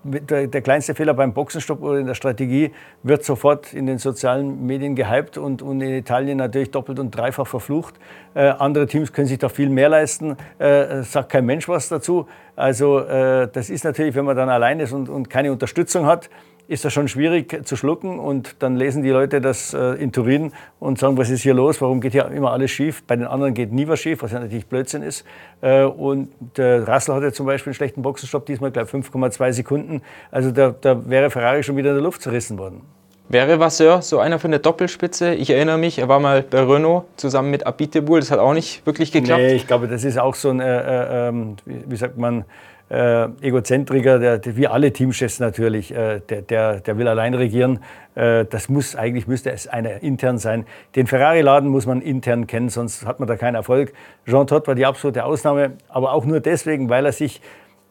der, 0.05 0.47
der, 0.47 0.63
kleinste 0.63 0.95
Fehler 0.95 1.15
beim 1.15 1.33
Boxenstopp 1.33 1.83
oder 1.83 1.99
in 1.99 2.07
der 2.07 2.15
Strategie 2.15 2.73
wird 3.03 3.25
sofort 3.25 3.73
in 3.73 3.87
den 3.87 3.99
sozialen 3.99 4.65
Medien 4.65 4.95
gehypt 4.95 5.39
und, 5.39 5.63
und 5.63 5.81
in 5.81 5.91
Italien 5.91 6.39
natürlich 6.39 6.71
doppelt 6.71 6.99
und 6.99 7.11
dreifach 7.11 7.47
verflucht. 7.47 7.95
Äh, 8.35 8.49
andere 8.49 8.87
Teams 8.87 9.13
können 9.13 9.27
sich 9.27 9.39
da 9.39 9.49
viel 9.49 9.69
mehr 9.69 9.89
leisten, 9.89 10.37
äh, 10.59 11.03
sagt 11.03 11.31
kein 11.31 11.47
Mensch 11.47 11.69
was 11.69 11.89
dazu. 11.89 12.27
Also 12.55 13.01
äh, 13.01 13.49
das 13.53 13.71
ist 13.71 13.85
natürlich, 13.85 14.15
wenn 14.15 14.25
man 14.25 14.37
dann 14.37 14.49
allein 14.49 14.81
ist 14.81 14.93
und, 14.93 15.09
und 15.09 15.31
keine 15.31 15.51
Unterstützung 15.53 16.07
hat, 16.07 16.31
ist 16.71 16.85
das 16.85 16.93
schon 16.93 17.09
schwierig 17.09 17.67
zu 17.67 17.75
schlucken 17.75 18.21
und 18.21 18.55
dann 18.61 18.77
lesen 18.77 19.03
die 19.03 19.11
Leute 19.11 19.41
das 19.41 19.75
äh, 19.75 19.95
in 19.95 20.13
Turin 20.13 20.53
und 20.79 21.01
sagen, 21.01 21.19
was 21.19 21.29
ist 21.29 21.43
hier 21.43 21.53
los, 21.53 21.81
warum 21.81 22.01
geht 22.01 22.13
hier 22.13 22.27
immer 22.31 22.53
alles 22.53 22.71
schief? 22.71 23.03
Bei 23.03 23.17
den 23.17 23.27
anderen 23.27 23.55
geht 23.55 23.73
nie 23.73 23.89
was 23.89 23.99
schief, 23.99 24.23
was 24.23 24.31
ja 24.31 24.39
natürlich 24.39 24.67
Blödsinn 24.67 25.03
ist. 25.03 25.25
Äh, 25.63 25.83
und 25.83 26.29
der 26.57 26.87
Russell 26.87 27.17
hatte 27.17 27.33
zum 27.33 27.47
Beispiel 27.47 27.71
einen 27.71 27.75
schlechten 27.75 28.03
Boxenstopp, 28.03 28.47
diesmal 28.47 28.71
glaube 28.71 28.89
ich 28.89 29.07
5,2 29.07 29.53
Sekunden. 29.53 30.01
Also 30.31 30.53
da, 30.53 30.73
da 30.81 31.09
wäre 31.11 31.31
Ferrari 31.31 31.65
schon 31.65 31.77
wieder 31.77 31.91
in 31.91 31.97
der 31.97 32.05
Luft 32.05 32.23
zerrissen 32.23 32.57
worden. 32.57 32.83
Wäre 33.31 33.61
Vasseur 33.61 34.03
so 34.03 34.19
einer 34.19 34.41
von 34.41 34.51
der 34.51 34.59
Doppelspitze? 34.59 35.35
Ich 35.35 35.51
erinnere 35.51 35.79
mich, 35.79 36.01
er 36.01 36.09
war 36.09 36.19
mal 36.19 36.43
bei 36.43 36.63
Renault 36.63 37.05
zusammen 37.17 37.53
mit 37.53 37.65
Abiteboul. 37.65 38.19
Das 38.19 38.33
hat 38.33 38.41
auch 38.41 38.55
nicht 38.55 38.85
wirklich 38.87 39.13
geklappt. 39.13 39.41
Nee, 39.41 39.55
ich 39.55 39.69
glaube, 39.69 39.87
das 39.87 40.03
ist 40.03 40.19
auch 40.19 40.35
so 40.35 40.51
ein, 40.51 40.59
äh, 40.59 40.65
äh, 40.67 41.29
ähm, 41.29 41.57
wie, 41.65 41.85
wie, 41.87 41.97
sagt 41.97 42.19
man, 42.19 42.45
äh, 42.91 43.29
Egozentriker, 43.41 44.19
der, 44.19 44.39
der, 44.39 44.57
wie 44.57 44.67
alle 44.67 44.93
Teamchefs 44.93 45.39
natürlich, 45.39 45.95
äh, 45.95 46.21
der, 46.29 46.43
der, 46.43 46.81
der 46.81 46.99
will 46.99 47.07
allein 47.07 47.35
regieren. 47.35 47.79
Äh, 48.17 48.45
das 48.45 48.69
muss 48.69 48.97
eigentlich 48.97 49.29
müsste 49.29 49.53
es 49.53 49.69
einer 49.69 50.03
intern 50.03 50.39
sein. 50.39 50.67
Den 50.97 51.07
Ferrari-Laden 51.07 51.69
muss 51.69 51.87
man 51.87 52.03
intern 52.03 52.47
kennen, 52.47 52.69
sonst 52.69 53.07
hat 53.07 53.21
man 53.21 53.29
da 53.29 53.37
keinen 53.37 53.55
Erfolg. 53.55 53.93
Jean 54.27 54.47
Todt 54.47 54.67
war 54.67 54.75
die 54.75 54.87
absolute 54.87 55.25
Ausnahme, 55.25 55.73
aber 55.89 56.13
auch 56.13 56.25
nur 56.25 56.41
deswegen, 56.41 56.91
weil 56.91 57.07
er 57.07 57.13
sich 57.13 57.41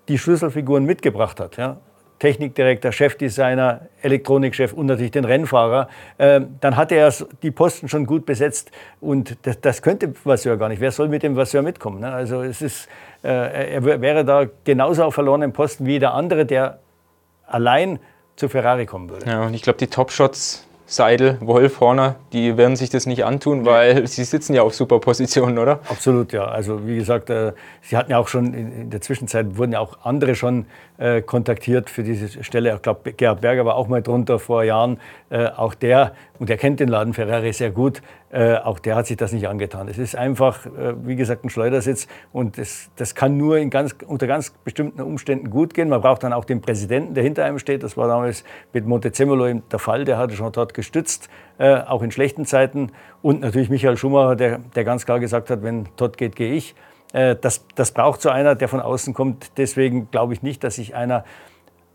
die 0.10 0.18
Schlüsselfiguren 0.18 0.84
mitgebracht 0.86 1.40
hat. 1.40 1.56
Ja? 1.58 1.78
Technikdirektor, 2.20 2.92
Chefdesigner, 2.92 3.82
Elektronikchef 4.02 4.74
und 4.74 4.86
natürlich 4.86 5.12
den 5.12 5.26
Rennfahrer, 5.26 5.88
äh, 6.18 6.42
dann 6.60 6.76
hatte 6.76 6.96
er 6.96 7.14
die 7.42 7.52
Posten 7.52 7.88
schon 7.88 8.06
gut 8.06 8.26
besetzt 8.26 8.72
und 9.02 9.38
das, 9.44 9.60
das 9.62 9.82
könnte 9.82 10.14
Vasseur 10.24 10.58
gar 10.58 10.70
nicht. 10.70 10.82
Wer 10.82 10.92
soll 10.92 11.08
mit 11.08 11.24
dem 11.24 11.36
Vasseur 11.36 11.62
mitkommen? 11.62 12.02
Ne? 12.02 12.12
Also 12.12 12.44
es 12.44 12.62
ist, 12.62 12.90
äh, 13.24 13.74
er 13.74 13.84
wäre 13.84 14.26
da 14.26 14.46
genauso 14.66 15.04
auf 15.04 15.14
verlorenen 15.14 15.54
Posten 15.54 15.86
wie 15.86 16.00
der 16.00 16.14
andere, 16.14 16.46
der 16.46 16.80
allein 17.48 18.00
zu 18.36 18.50
Ferrari 18.50 18.86
kommen 18.86 19.10
würde. 19.10 19.26
Ja, 19.26 19.46
und 19.46 19.54
ich 19.54 19.62
glaube, 19.62 19.80
die 19.80 19.88
Top-Shots 19.88 20.68
Seidel, 20.90 21.38
Wolf, 21.40 21.82
Horner, 21.82 22.16
die 22.34 22.58
werden 22.58 22.76
sich 22.76 22.90
das 22.90 23.06
nicht 23.06 23.24
antun, 23.24 23.64
weil 23.64 24.08
sie 24.08 24.24
sitzen 24.24 24.56
ja 24.56 24.64
auf 24.64 24.74
super 24.74 25.00
Positionen, 25.00 25.60
oder? 25.60 25.82
Absolut, 25.88 26.34
ja. 26.34 26.46
Also 26.46 26.88
wie 26.88 26.96
gesagt, 26.96 27.30
äh, 27.30 27.54
sie 27.84 27.96
hatten 27.96 28.10
ja 28.10 28.18
auch 28.18 28.28
schon 28.28 28.56
in, 28.56 28.90
der 28.90 29.00
Zwischenzeit 29.00 29.56
wurden 29.56 29.74
ja 29.74 29.82
auch 29.82 30.00
andere 30.04 30.34
schon 30.34 30.66
äh, 31.00 31.22
kontaktiert 31.22 31.90
für 31.90 32.04
diese 32.04 32.44
Stelle. 32.44 32.74
Ich 32.76 32.82
glaube, 32.82 33.14
Gerhard 33.14 33.42
Berger 33.42 33.66
war 33.66 33.76
auch 33.76 33.88
mal 33.88 34.02
drunter 34.02 34.38
vor 34.38 34.64
Jahren. 34.64 35.00
Äh, 35.30 35.48
auch 35.48 35.74
der, 35.74 36.14
und 36.40 36.50
er 36.50 36.58
kennt 36.58 36.80
den 36.80 36.90
Laden 36.90 37.14
Ferrari 37.14 37.54
sehr 37.54 37.72
gut, 37.72 38.02
äh, 38.32 38.56
auch 38.56 38.80
der 38.80 38.96
hat 38.96 39.08
sich 39.08 39.18
das 39.18 39.32
nicht 39.32 39.48
angetan. 39.48 39.88
Es 39.88 39.98
ist 39.98 40.16
einfach, 40.16 40.66
äh, 40.66 40.94
wie 41.06 41.16
gesagt, 41.16 41.44
ein 41.44 41.50
Schleudersitz 41.50 42.08
und 42.32 42.58
das, 42.58 42.90
das 42.96 43.16
kann 43.16 43.38
nur 43.38 43.58
in 43.58 43.70
ganz, 43.70 43.96
unter 44.06 44.28
ganz 44.28 44.52
bestimmten 44.64 45.02
Umständen 45.02 45.50
gut 45.50 45.74
gehen. 45.74 45.90
Man 45.90 46.02
braucht 46.02 46.24
dann 46.24 46.34
auch 46.34 46.46
den 46.46 46.62
Präsidenten, 46.62 47.14
der 47.14 47.24
hinter 47.24 47.46
einem 47.46 47.60
steht. 47.60 47.82
Das 47.82 47.98
war 47.98 48.08
damals 48.08 48.44
mit 48.74 48.86
Montezemolo 48.86 49.62
der 49.72 49.80
Fall. 49.80 50.06
Der 50.06 50.18
hatte 50.18 50.36
schon 50.36 50.52
dort 50.52 50.74
gestützt, 50.74 51.30
äh, 51.58 51.76
auch 51.76 52.04
in 52.04 52.12
schlechten 52.12 52.46
Zeiten. 52.46 52.92
Und 53.22 53.42
natürlich 53.42 53.70
Michael 53.70 53.98
Schumacher, 53.98 54.36
der, 54.36 54.60
der 54.76 54.84
ganz 54.84 55.06
klar 55.06 55.20
gesagt 55.20 55.50
hat, 55.50 55.64
wenn 55.64 55.88
Todd 55.96 56.18
geht, 56.18 56.36
gehe 56.36 56.54
ich. 56.54 56.76
Äh, 57.14 57.36
das, 57.36 57.66
das 57.76 57.92
braucht 57.92 58.22
so 58.22 58.30
einer, 58.30 58.56
der 58.56 58.68
von 58.68 58.80
außen 58.80 59.14
kommt. 59.14 59.58
Deswegen 59.58 60.10
glaube 60.12 60.34
ich 60.34 60.42
nicht, 60.42 60.64
dass 60.64 60.76
sich 60.76 60.96
einer 60.96 61.24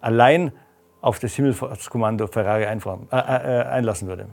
allein 0.00 0.52
auf 1.00 1.18
das 1.18 1.34
Himmelfahrtskommando 1.34 2.26
Ferrari 2.26 2.64
äh, 2.64 2.76
äh, 3.12 3.62
einlassen 3.66 4.08
würde. 4.08 4.26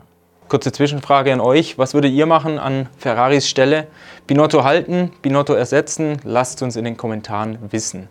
Kurze 0.47 0.71
Zwischenfrage 0.71 1.31
an 1.31 1.39
euch. 1.39 1.77
Was 1.77 1.93
würdet 1.93 2.11
ihr 2.11 2.25
machen 2.25 2.59
an 2.59 2.89
Ferraris 2.97 3.47
Stelle? 3.47 3.87
Binotto 4.27 4.63
halten, 4.63 5.11
Binotto 5.21 5.53
ersetzen? 5.53 6.17
Lasst 6.23 6.61
uns 6.61 6.75
in 6.75 6.83
den 6.83 6.97
Kommentaren 6.97 7.57
wissen. 7.71 8.09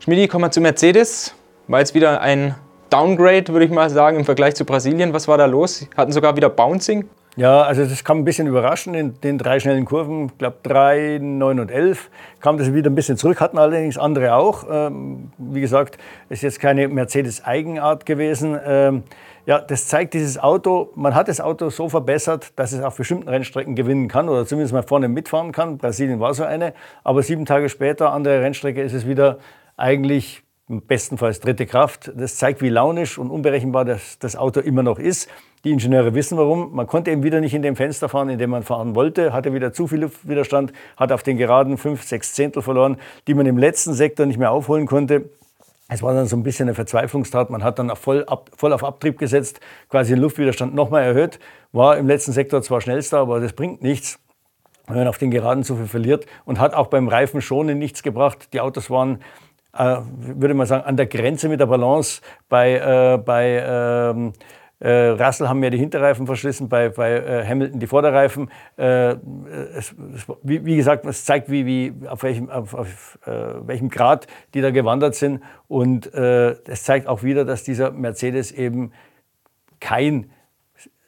Schmidi, 0.00 0.26
kommen 0.28 0.44
wir 0.44 0.50
zu 0.50 0.60
Mercedes. 0.60 1.34
War 1.68 1.80
jetzt 1.80 1.94
wieder 1.94 2.20
ein 2.20 2.54
Downgrade, 2.90 3.48
würde 3.48 3.66
ich 3.66 3.70
mal 3.70 3.90
sagen, 3.90 4.18
im 4.18 4.24
Vergleich 4.24 4.54
zu 4.54 4.64
Brasilien. 4.64 5.12
Was 5.12 5.26
war 5.28 5.38
da 5.38 5.46
los? 5.46 5.86
Hatten 5.96 6.12
sogar 6.12 6.36
wieder 6.36 6.48
Bouncing? 6.48 7.08
Ja, 7.38 7.60
also 7.62 7.84
das 7.84 8.02
kam 8.02 8.20
ein 8.20 8.24
bisschen 8.24 8.46
überraschend 8.46 8.96
in 8.96 9.20
den 9.20 9.36
drei 9.36 9.60
schnellen 9.60 9.84
Kurven. 9.84 10.28
Ich 10.28 10.38
glaube 10.38 10.56
3, 10.62 11.18
9 11.20 11.60
und 11.60 11.70
11 11.70 12.08
kam 12.40 12.56
das 12.56 12.72
wieder 12.72 12.88
ein 12.88 12.94
bisschen 12.94 13.18
zurück, 13.18 13.42
hatten 13.42 13.58
allerdings 13.58 13.98
andere 13.98 14.34
auch. 14.34 14.64
Ähm, 14.70 15.30
wie 15.36 15.60
gesagt, 15.60 15.98
ist 16.30 16.42
jetzt 16.42 16.60
keine 16.60 16.88
Mercedes-Eigenart 16.88 18.06
gewesen. 18.06 18.58
Ähm, 18.64 19.02
ja, 19.44 19.60
das 19.60 19.86
zeigt 19.86 20.14
dieses 20.14 20.38
Auto, 20.38 20.90
man 20.94 21.14
hat 21.14 21.28
das 21.28 21.42
Auto 21.42 21.68
so 21.68 21.90
verbessert, 21.90 22.52
dass 22.56 22.72
es 22.72 22.82
auf 22.82 22.96
bestimmten 22.96 23.28
Rennstrecken 23.28 23.74
gewinnen 23.74 24.08
kann 24.08 24.30
oder 24.30 24.46
zumindest 24.46 24.72
mal 24.72 24.82
vorne 24.82 25.08
mitfahren 25.08 25.52
kann. 25.52 25.76
Brasilien 25.76 26.18
war 26.20 26.32
so 26.32 26.42
eine, 26.42 26.72
aber 27.04 27.22
sieben 27.22 27.44
Tage 27.44 27.68
später, 27.68 28.12
andere 28.12 28.40
Rennstrecke, 28.40 28.80
ist 28.80 28.94
es 28.94 29.06
wieder 29.06 29.38
eigentlich 29.76 30.42
bestenfalls 30.68 31.40
dritte 31.40 31.66
Kraft. 31.66 32.12
Das 32.16 32.36
zeigt, 32.36 32.60
wie 32.60 32.68
launisch 32.68 33.18
und 33.18 33.30
unberechenbar 33.30 33.84
das, 33.84 34.18
das 34.18 34.36
Auto 34.36 34.60
immer 34.60 34.82
noch 34.82 34.98
ist. 34.98 35.28
Die 35.64 35.70
Ingenieure 35.72 36.14
wissen 36.14 36.38
warum. 36.38 36.74
Man 36.74 36.86
konnte 36.86 37.10
eben 37.10 37.22
wieder 37.22 37.40
nicht 37.40 37.54
in 37.54 37.62
dem 37.62 37.76
Fenster 37.76 38.08
fahren, 38.08 38.28
in 38.28 38.38
dem 38.38 38.50
man 38.50 38.62
fahren 38.62 38.94
wollte, 38.94 39.32
hatte 39.32 39.52
wieder 39.52 39.72
zu 39.72 39.86
viel 39.86 40.00
Luftwiderstand, 40.00 40.72
hat 40.96 41.12
auf 41.12 41.22
den 41.22 41.36
Geraden 41.36 41.76
fünf, 41.78 42.02
sechs 42.02 42.34
Zehntel 42.34 42.62
verloren, 42.62 42.98
die 43.26 43.34
man 43.34 43.46
im 43.46 43.58
letzten 43.58 43.94
Sektor 43.94 44.26
nicht 44.26 44.38
mehr 44.38 44.50
aufholen 44.50 44.86
konnte. 44.86 45.30
Es 45.88 46.02
war 46.02 46.14
dann 46.14 46.26
so 46.26 46.36
ein 46.36 46.42
bisschen 46.42 46.68
eine 46.68 46.74
Verzweiflungstat. 46.74 47.48
Man 47.50 47.62
hat 47.62 47.78
dann 47.78 47.94
voll, 47.94 48.24
ab, 48.26 48.50
voll 48.56 48.72
auf 48.72 48.82
Abtrieb 48.82 49.18
gesetzt, 49.18 49.60
quasi 49.88 50.14
den 50.14 50.20
Luftwiderstand 50.20 50.74
nochmal 50.74 51.04
erhöht. 51.04 51.38
War 51.72 51.96
im 51.96 52.08
letzten 52.08 52.32
Sektor 52.32 52.60
zwar 52.62 52.80
schnellster, 52.80 53.18
aber 53.18 53.38
das 53.38 53.52
bringt 53.52 53.82
nichts, 53.82 54.18
wenn 54.88 54.96
man 54.96 55.06
auf 55.06 55.18
den 55.18 55.30
Geraden 55.30 55.62
so 55.62 55.76
viel 55.76 55.86
verliert. 55.86 56.26
Und 56.44 56.58
hat 56.58 56.74
auch 56.74 56.88
beim 56.88 57.06
Reifen 57.06 57.40
schonen 57.40 57.78
nichts 57.78 58.02
gebracht. 58.02 58.52
Die 58.52 58.60
Autos 58.60 58.90
waren, 58.90 59.20
äh, 59.78 59.98
würde 60.40 60.54
man 60.54 60.66
sagen, 60.66 60.84
an 60.84 60.96
der 60.96 61.06
Grenze 61.06 61.48
mit 61.48 61.60
der 61.60 61.66
Balance 61.66 62.20
bei, 62.48 62.74
äh, 62.74 63.18
bei 63.18 63.62
ähm, 63.66 64.32
äh, 64.78 65.08
Russell 65.08 65.48
haben 65.48 65.60
mir 65.60 65.70
die 65.70 65.78
Hinterreifen 65.78 66.26
verschlissen, 66.26 66.68
bei, 66.68 66.90
bei 66.90 67.12
äh, 67.12 67.46
Hamilton 67.46 67.80
die 67.80 67.86
Vorderreifen. 67.86 68.50
Äh, 68.76 69.12
es, 69.74 69.94
es, 70.14 70.26
wie, 70.42 70.64
wie, 70.66 70.76
gesagt, 70.76 71.06
es 71.06 71.24
zeigt, 71.24 71.50
wie, 71.50 71.64
wie, 71.64 71.94
auf, 72.08 72.22
welchem, 72.22 72.50
auf, 72.50 72.74
auf 72.74 73.18
äh, 73.26 73.66
welchem 73.66 73.88
Grad 73.88 74.26
die 74.52 74.60
da 74.60 74.70
gewandert 74.70 75.14
sind. 75.14 75.42
Und 75.66 76.12
äh, 76.12 76.56
es 76.66 76.84
zeigt 76.84 77.06
auch 77.06 77.22
wieder, 77.22 77.44
dass 77.46 77.64
dieser 77.64 77.90
Mercedes 77.90 78.52
eben 78.52 78.92
kein 79.80 80.30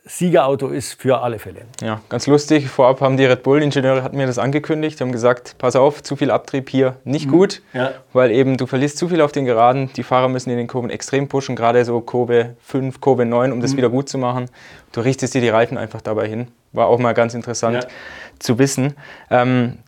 Siegerauto 0.09 0.69
ist 0.69 1.01
für 1.01 1.21
alle 1.21 1.39
Fälle. 1.39 1.67
Ja, 1.83 2.01
ganz 2.09 2.27
lustig. 2.27 2.69
Vorab 2.69 3.03
haben 3.03 3.19
die 3.19 3.27
Red 3.27 3.43
Bull-Ingenieure 3.43 4.03
hatten 4.03 4.17
mir 4.17 4.27
das 4.27 4.39
angekündigt, 4.39 5.01
haben 5.03 5.13
gesagt, 5.13 5.57
pass 5.59 5.77
auf, 5.77 6.03
zu 6.03 6.17
viel 6.17 6.31
Abtrieb 6.31 6.71
hier 6.71 6.97
nicht 7.05 7.27
mhm. 7.27 7.31
gut, 7.31 7.63
ja. 7.75 7.93
weil 8.15 8.31
eben 8.31 8.57
du 8.57 8.67
verlierst 8.67 8.97
zu 8.97 9.09
viel 9.09 9.21
auf 9.21 9.33
den 9.33 9.45
Geraden. 9.45 9.91
Die 9.97 10.03
Fahrer 10.03 10.29
müssen 10.29 10.51
in 10.51 10.57
den 10.57 10.67
Kurven 10.67 10.89
extrem 10.89 11.29
pushen, 11.29 11.57
gerade 11.57 11.85
so 11.85 12.01
Kurve 12.01 12.57
5, 12.63 13.01
Kurve 13.01 13.27
9, 13.27 13.53
um 13.53 13.61
das 13.61 13.73
mhm. 13.73 13.77
wieder 13.77 13.91
gut 13.91 14.09
zu 14.09 14.17
machen. 14.17 14.47
Du 14.93 15.03
richtest 15.03 15.35
dir 15.35 15.43
die 15.43 15.51
Reifen 15.51 15.77
einfach 15.77 16.01
dabei 16.01 16.27
hin. 16.27 16.49
War 16.73 16.87
auch 16.87 16.99
mal 16.99 17.13
ganz 17.13 17.35
interessant 17.35 17.85
ja. 17.85 17.91
zu 18.39 18.59
wissen. 18.59 18.95
Ähm, 19.31 19.79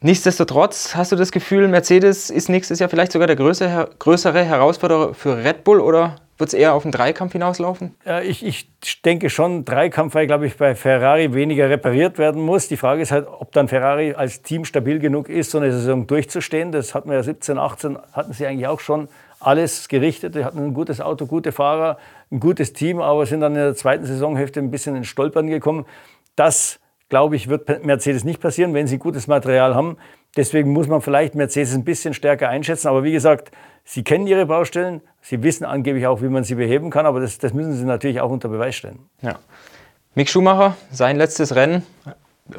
Nichtsdestotrotz 0.00 0.94
hast 0.94 1.10
du 1.10 1.16
das 1.16 1.32
Gefühl, 1.32 1.66
Mercedes 1.66 2.30
ist 2.30 2.48
nächstes 2.48 2.78
Jahr 2.78 2.88
vielleicht 2.88 3.10
sogar 3.10 3.26
der 3.26 3.34
größere, 3.34 3.90
größere 3.98 4.44
Herausforderer 4.44 5.12
für 5.12 5.38
Red 5.38 5.64
Bull 5.64 5.80
oder 5.80 6.16
Wird 6.38 6.48
es 6.48 6.54
eher 6.54 6.74
auf 6.74 6.84
den 6.84 6.92
Dreikampf 6.92 7.32
hinauslaufen? 7.32 7.96
Ja, 8.04 8.20
ich, 8.20 8.46
ich 8.46 8.70
denke 9.02 9.28
schon, 9.28 9.64
Dreikampf, 9.64 10.14
weil, 10.14 10.28
glaube 10.28 10.46
ich, 10.46 10.56
bei 10.56 10.76
Ferrari 10.76 11.34
weniger 11.34 11.68
repariert 11.68 12.16
werden 12.16 12.42
muss. 12.42 12.68
Die 12.68 12.76
Frage 12.76 13.02
ist 13.02 13.10
halt, 13.10 13.26
ob 13.26 13.50
dann 13.50 13.66
Ferrari 13.66 14.14
als 14.14 14.42
Team 14.42 14.64
stabil 14.64 15.00
genug 15.00 15.28
ist, 15.28 15.50
so 15.50 15.58
eine 15.58 15.72
Saison 15.72 16.06
durchzustehen. 16.06 16.70
Das 16.70 16.94
hatten 16.94 17.10
wir 17.10 17.16
ja 17.16 17.24
17, 17.24 17.58
18, 17.58 17.98
hatten 18.12 18.32
sie 18.32 18.46
eigentlich 18.46 18.68
auch 18.68 18.78
schon 18.78 19.08
alles 19.40 19.88
gerichtet. 19.88 20.36
Die 20.36 20.44
hatten 20.44 20.58
ein 20.64 20.74
gutes 20.74 21.00
Auto, 21.00 21.26
gute 21.26 21.50
Fahrer, 21.50 21.98
ein 22.30 22.38
gutes 22.38 22.72
Team, 22.72 23.00
aber 23.00 23.26
sind 23.26 23.40
dann 23.40 23.56
in 23.56 23.60
der 23.60 23.74
zweiten 23.74 24.04
Saisonhälfte 24.04 24.60
ein 24.60 24.70
bisschen 24.70 24.94
ins 24.94 25.08
Stolpern 25.08 25.48
gekommen. 25.48 25.86
Das, 26.36 26.78
glaube 27.08 27.36
ich, 27.36 27.48
wird 27.48 27.84
Mercedes 27.84 28.24
nicht 28.24 28.40
passieren, 28.40 28.74
wenn 28.74 28.86
sie 28.86 28.98
gutes 28.98 29.26
Material 29.26 29.74
haben. 29.74 29.96
Deswegen 30.36 30.72
muss 30.72 30.88
man 30.88 31.00
vielleicht 31.00 31.34
Mercedes 31.34 31.74
ein 31.74 31.84
bisschen 31.84 32.14
stärker 32.14 32.48
einschätzen. 32.48 32.88
Aber 32.88 33.02
wie 33.02 33.12
gesagt, 33.12 33.50
sie 33.84 34.04
kennen 34.04 34.26
ihre 34.26 34.46
Baustellen, 34.46 35.00
sie 35.22 35.42
wissen 35.42 35.64
angeblich 35.64 36.06
auch, 36.06 36.22
wie 36.22 36.28
man 36.28 36.44
sie 36.44 36.54
beheben 36.54 36.90
kann, 36.90 37.06
aber 37.06 37.20
das, 37.20 37.38
das 37.38 37.54
müssen 37.54 37.74
sie 37.74 37.84
natürlich 37.84 38.20
auch 38.20 38.30
unter 38.30 38.48
Beweis 38.48 38.76
stellen. 38.76 38.98
Ja. 39.22 39.38
Mick 40.14 40.28
Schumacher, 40.28 40.76
sein 40.90 41.16
letztes 41.16 41.54
Rennen, 41.54 41.84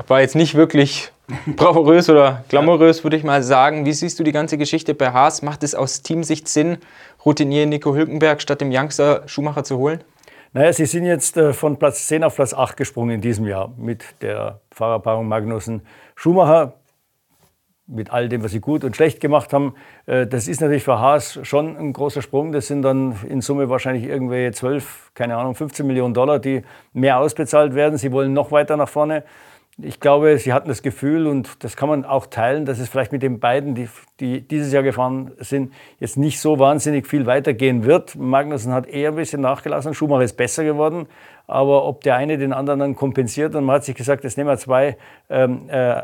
war 0.07 0.21
jetzt 0.21 0.35
nicht 0.35 0.55
wirklich 0.55 1.11
bravourös 1.45 2.09
oder 2.09 2.43
glamourös, 2.49 3.03
würde 3.03 3.17
ich 3.17 3.23
mal 3.23 3.43
sagen. 3.43 3.85
Wie 3.85 3.93
siehst 3.93 4.19
du 4.19 4.23
die 4.23 4.31
ganze 4.31 4.57
Geschichte 4.57 4.93
bei 4.93 5.11
Haas? 5.11 5.41
Macht 5.41 5.63
es 5.63 5.75
aus 5.75 6.01
Teamsicht 6.01 6.47
Sinn, 6.47 6.77
Routinier 7.25 7.65
Nico 7.65 7.93
Hülkenberg 7.93 8.41
statt 8.41 8.61
dem 8.61 8.71
Youngster 8.71 9.23
Schumacher 9.27 9.63
zu 9.63 9.77
holen? 9.77 10.01
Naja, 10.51 10.73
sie 10.73 10.87
sind 10.87 11.05
jetzt 11.05 11.37
äh, 11.37 11.53
von 11.53 11.77
Platz 11.77 12.07
10 12.07 12.23
auf 12.23 12.35
Platz 12.35 12.55
8 12.55 12.75
gesprungen 12.75 13.11
in 13.11 13.21
diesem 13.21 13.45
Jahr 13.45 13.71
mit 13.77 14.03
der 14.23 14.61
Fahrerpaarung 14.71 15.27
Magnussen 15.27 15.83
Schumacher 16.15 16.73
mit 17.85 18.11
all 18.11 18.29
dem, 18.29 18.43
was 18.43 18.51
sie 18.51 18.59
gut 18.59 18.83
und 18.83 18.95
schlecht 18.95 19.19
gemacht 19.19 19.53
haben. 19.53 19.75
Äh, 20.07 20.25
das 20.25 20.47
ist 20.47 20.59
natürlich 20.59 20.83
für 20.83 20.97
Haas 20.97 21.39
schon 21.43 21.77
ein 21.77 21.93
großer 21.93 22.23
Sprung. 22.23 22.51
Das 22.51 22.65
sind 22.65 22.81
dann 22.81 23.15
in 23.29 23.41
Summe 23.41 23.69
wahrscheinlich 23.69 24.05
irgendwelche 24.05 24.51
12, 24.53 25.11
keine 25.13 25.37
Ahnung, 25.37 25.53
15 25.53 25.85
Millionen 25.85 26.15
Dollar, 26.15 26.39
die 26.39 26.63
mehr 26.93 27.19
ausbezahlt 27.19 27.75
werden. 27.75 27.99
Sie 27.99 28.11
wollen 28.11 28.33
noch 28.33 28.51
weiter 28.51 28.75
nach 28.75 28.89
vorne. 28.89 29.23
Ich 29.81 29.99
glaube, 29.99 30.37
sie 30.37 30.51
hatten 30.51 30.67
das 30.67 30.81
Gefühl, 30.81 31.25
und 31.27 31.63
das 31.63 31.77
kann 31.77 31.87
man 31.87 32.03
auch 32.03 32.25
teilen, 32.25 32.65
dass 32.65 32.79
es 32.79 32.89
vielleicht 32.89 33.11
mit 33.11 33.21
den 33.21 33.39
beiden, 33.39 33.75
die, 33.75 33.87
die 34.19 34.41
dieses 34.41 34.73
Jahr 34.73 34.83
gefahren 34.83 35.31
sind, 35.37 35.73
jetzt 35.99 36.17
nicht 36.17 36.41
so 36.41 36.59
wahnsinnig 36.59 37.07
viel 37.07 37.25
weitergehen 37.25 37.85
wird. 37.85 38.15
Magnussen 38.15 38.73
hat 38.73 38.87
eher 38.87 39.11
ein 39.11 39.15
bisschen 39.15 39.41
nachgelassen, 39.41 39.93
Schumacher 39.93 40.23
ist 40.23 40.35
besser 40.35 40.63
geworden. 40.63 41.07
Aber 41.47 41.85
ob 41.85 42.01
der 42.01 42.15
eine 42.15 42.37
den 42.37 42.51
anderen 42.51 42.79
dann 42.79 42.95
kompensiert, 42.95 43.55
und 43.55 43.63
man 43.63 43.75
hat 43.75 43.85
sich 43.85 43.95
gesagt, 43.95 44.23
jetzt 44.23 44.37
nehmen 44.37 44.49
wir 44.49 44.57
zwei 44.57 44.97
ähm, 45.29 45.69
äh, 45.69 46.01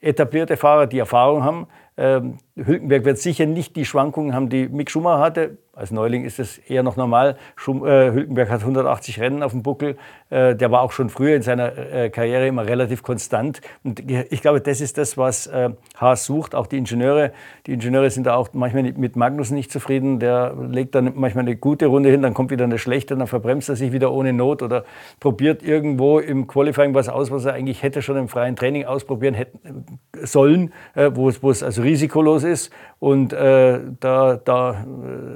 etablierte 0.00 0.56
Fahrer, 0.56 0.86
die 0.86 0.98
Erfahrung 0.98 1.44
haben. 1.44 1.66
Ähm, 1.96 2.38
Hülkenberg 2.56 3.04
wird 3.04 3.18
sicher 3.18 3.46
nicht 3.46 3.76
die 3.76 3.84
Schwankungen 3.84 4.34
haben, 4.34 4.48
die 4.48 4.68
Mick 4.68 4.90
Schumacher 4.90 5.20
hatte. 5.20 5.58
Als 5.76 5.90
Neuling 5.90 6.24
ist 6.24 6.38
es 6.38 6.58
eher 6.58 6.84
noch 6.84 6.96
normal. 6.96 7.36
Schum, 7.56 7.84
äh, 7.84 8.12
Hülkenberg 8.12 8.48
hat 8.48 8.60
180 8.60 9.18
Rennen 9.18 9.42
auf 9.42 9.50
dem 9.50 9.64
Buckel. 9.64 9.96
Äh, 10.30 10.54
der 10.54 10.70
war 10.70 10.82
auch 10.82 10.92
schon 10.92 11.08
früher 11.08 11.34
in 11.34 11.42
seiner 11.42 11.76
äh, 11.76 12.10
Karriere 12.10 12.46
immer 12.46 12.64
relativ 12.64 13.02
konstant. 13.02 13.60
Und 13.82 14.08
ich 14.08 14.40
glaube, 14.40 14.60
das 14.60 14.80
ist 14.80 14.98
das, 14.98 15.18
was 15.18 15.48
äh, 15.48 15.70
Haas 15.96 16.26
sucht. 16.26 16.54
Auch 16.54 16.68
die 16.68 16.78
Ingenieure. 16.78 17.32
Die 17.66 17.72
Ingenieure 17.72 18.08
sind 18.10 18.24
da 18.24 18.36
auch 18.36 18.50
manchmal 18.52 18.84
mit 18.84 19.16
Magnus 19.16 19.50
nicht 19.50 19.72
zufrieden. 19.72 20.20
Der 20.20 20.54
legt 20.70 20.94
dann 20.94 21.12
manchmal 21.16 21.42
eine 21.42 21.56
gute 21.56 21.86
Runde 21.86 22.08
hin, 22.08 22.22
dann 22.22 22.34
kommt 22.34 22.52
wieder 22.52 22.64
eine 22.64 22.78
schlechte, 22.78 23.16
dann 23.16 23.26
verbremst 23.26 23.68
er 23.68 23.74
sich 23.74 23.92
wieder 23.92 24.12
ohne 24.12 24.32
Not 24.32 24.62
oder 24.62 24.84
probiert 25.18 25.64
irgendwo 25.64 26.20
im 26.20 26.46
Qualifying 26.46 26.94
was 26.94 27.08
aus, 27.08 27.32
was 27.32 27.46
er 27.46 27.54
eigentlich 27.54 27.82
hätte 27.82 28.00
schon 28.00 28.16
im 28.16 28.28
freien 28.28 28.54
Training 28.54 28.84
ausprobieren 28.84 29.34
hätten 29.34 29.86
sollen, 30.22 30.72
äh, 30.94 31.10
wo 31.14 31.28
es, 31.28 31.62
also 31.64 31.82
risikolos 31.84 32.42
ist. 32.44 32.72
Und 32.98 33.32
äh, 33.32 33.80
da, 34.00 34.36
da 34.36 34.84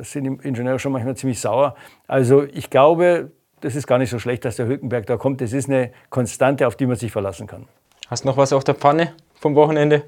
sind 0.03 0.25
die 0.25 0.49
Ingenieure 0.49 0.79
schon 0.79 0.93
manchmal 0.93 1.17
ziemlich 1.17 1.41
sauer. 1.41 1.75
Also 2.07 2.45
ich 2.45 2.71
glaube, 2.71 3.31
das 3.61 3.75
ist 3.75 3.87
gar 3.87 3.99
nicht 3.99 4.11
so 4.11 4.19
schlecht, 4.19 4.45
dass 4.45 4.57
der 4.57 4.67
Hülkenberg 4.67 5.07
da 5.07 5.17
kommt. 5.17 5.41
Das 5.41 5.53
ist 5.53 5.69
eine 5.69 5.93
Konstante, 6.11 6.67
auf 6.67 6.77
die 6.77 6.87
man 6.87 6.97
sich 6.97 7.13
verlassen 7.13 7.47
kann. 7.47 7.67
Hast 8.09 8.25
du 8.25 8.29
noch 8.29 8.37
was 8.37 8.53
auf 8.53 8.65
der 8.65 8.75
Pfanne 8.75 9.13
vom 9.35 9.55
Wochenende? 9.55 10.05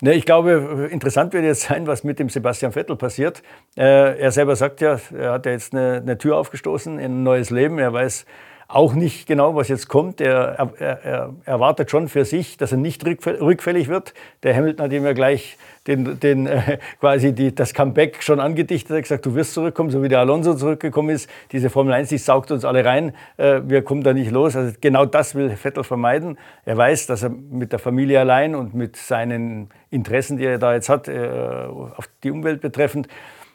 Ne, 0.00 0.14
ich 0.14 0.24
glaube, 0.24 0.88
interessant 0.92 1.32
wird 1.32 1.44
jetzt 1.44 1.62
sein, 1.62 1.88
was 1.88 2.04
mit 2.04 2.20
dem 2.20 2.28
Sebastian 2.28 2.70
Vettel 2.70 2.94
passiert. 2.94 3.42
Äh, 3.76 4.20
er 4.20 4.30
selber 4.30 4.54
sagt 4.54 4.80
ja, 4.80 5.00
er 5.12 5.32
hat 5.32 5.46
ja 5.46 5.52
jetzt 5.52 5.74
eine, 5.74 5.96
eine 5.96 6.16
Tür 6.16 6.36
aufgestoßen 6.36 7.00
in 7.00 7.20
ein 7.20 7.22
neues 7.24 7.50
Leben. 7.50 7.80
Er 7.80 7.92
weiß, 7.92 8.24
auch 8.68 8.92
nicht 8.92 9.26
genau, 9.26 9.54
was 9.56 9.68
jetzt 9.68 9.88
kommt. 9.88 10.20
Er, 10.20 10.70
er, 10.78 11.02
er 11.02 11.34
erwartet 11.46 11.90
schon 11.90 12.08
für 12.08 12.26
sich, 12.26 12.58
dass 12.58 12.70
er 12.70 12.76
nicht 12.76 13.02
rückfällig 13.06 13.88
wird. 13.88 14.12
Der 14.42 14.54
Hamilton 14.54 14.84
hat 14.84 14.92
ihm 14.92 15.06
ja 15.06 15.14
gleich 15.14 15.56
den, 15.86 16.20
den, 16.20 16.46
äh, 16.46 16.78
quasi 17.00 17.32
die, 17.32 17.54
das 17.54 17.72
Comeback 17.72 18.22
schon 18.22 18.40
angedichtet. 18.40 18.94
Hat 18.94 19.02
gesagt, 19.04 19.24
du 19.24 19.34
wirst 19.34 19.54
zurückkommen, 19.54 19.88
so 19.88 20.02
wie 20.02 20.08
der 20.08 20.18
Alonso 20.20 20.54
zurückgekommen 20.54 21.08
ist. 21.08 21.30
Diese 21.50 21.70
Formel 21.70 21.94
1, 21.94 22.10
die 22.10 22.18
saugt 22.18 22.50
uns 22.50 22.66
alle 22.66 22.84
rein. 22.84 23.14
Äh, 23.38 23.62
wir 23.64 23.80
kommen 23.80 24.02
da 24.02 24.12
nicht 24.12 24.30
los. 24.30 24.54
Also 24.54 24.76
genau 24.82 25.06
das 25.06 25.34
will 25.34 25.48
Vettel 25.56 25.82
vermeiden. 25.82 26.36
Er 26.66 26.76
weiß, 26.76 27.06
dass 27.06 27.22
er 27.22 27.30
mit 27.30 27.72
der 27.72 27.78
Familie 27.78 28.20
allein 28.20 28.54
und 28.54 28.74
mit 28.74 28.96
seinen 28.96 29.70
Interessen, 29.88 30.36
die 30.36 30.44
er 30.44 30.58
da 30.58 30.74
jetzt 30.74 30.90
hat, 30.90 31.08
äh, 31.08 31.26
auf 31.26 32.06
die 32.22 32.30
Umwelt 32.30 32.60
betreffend, 32.60 33.08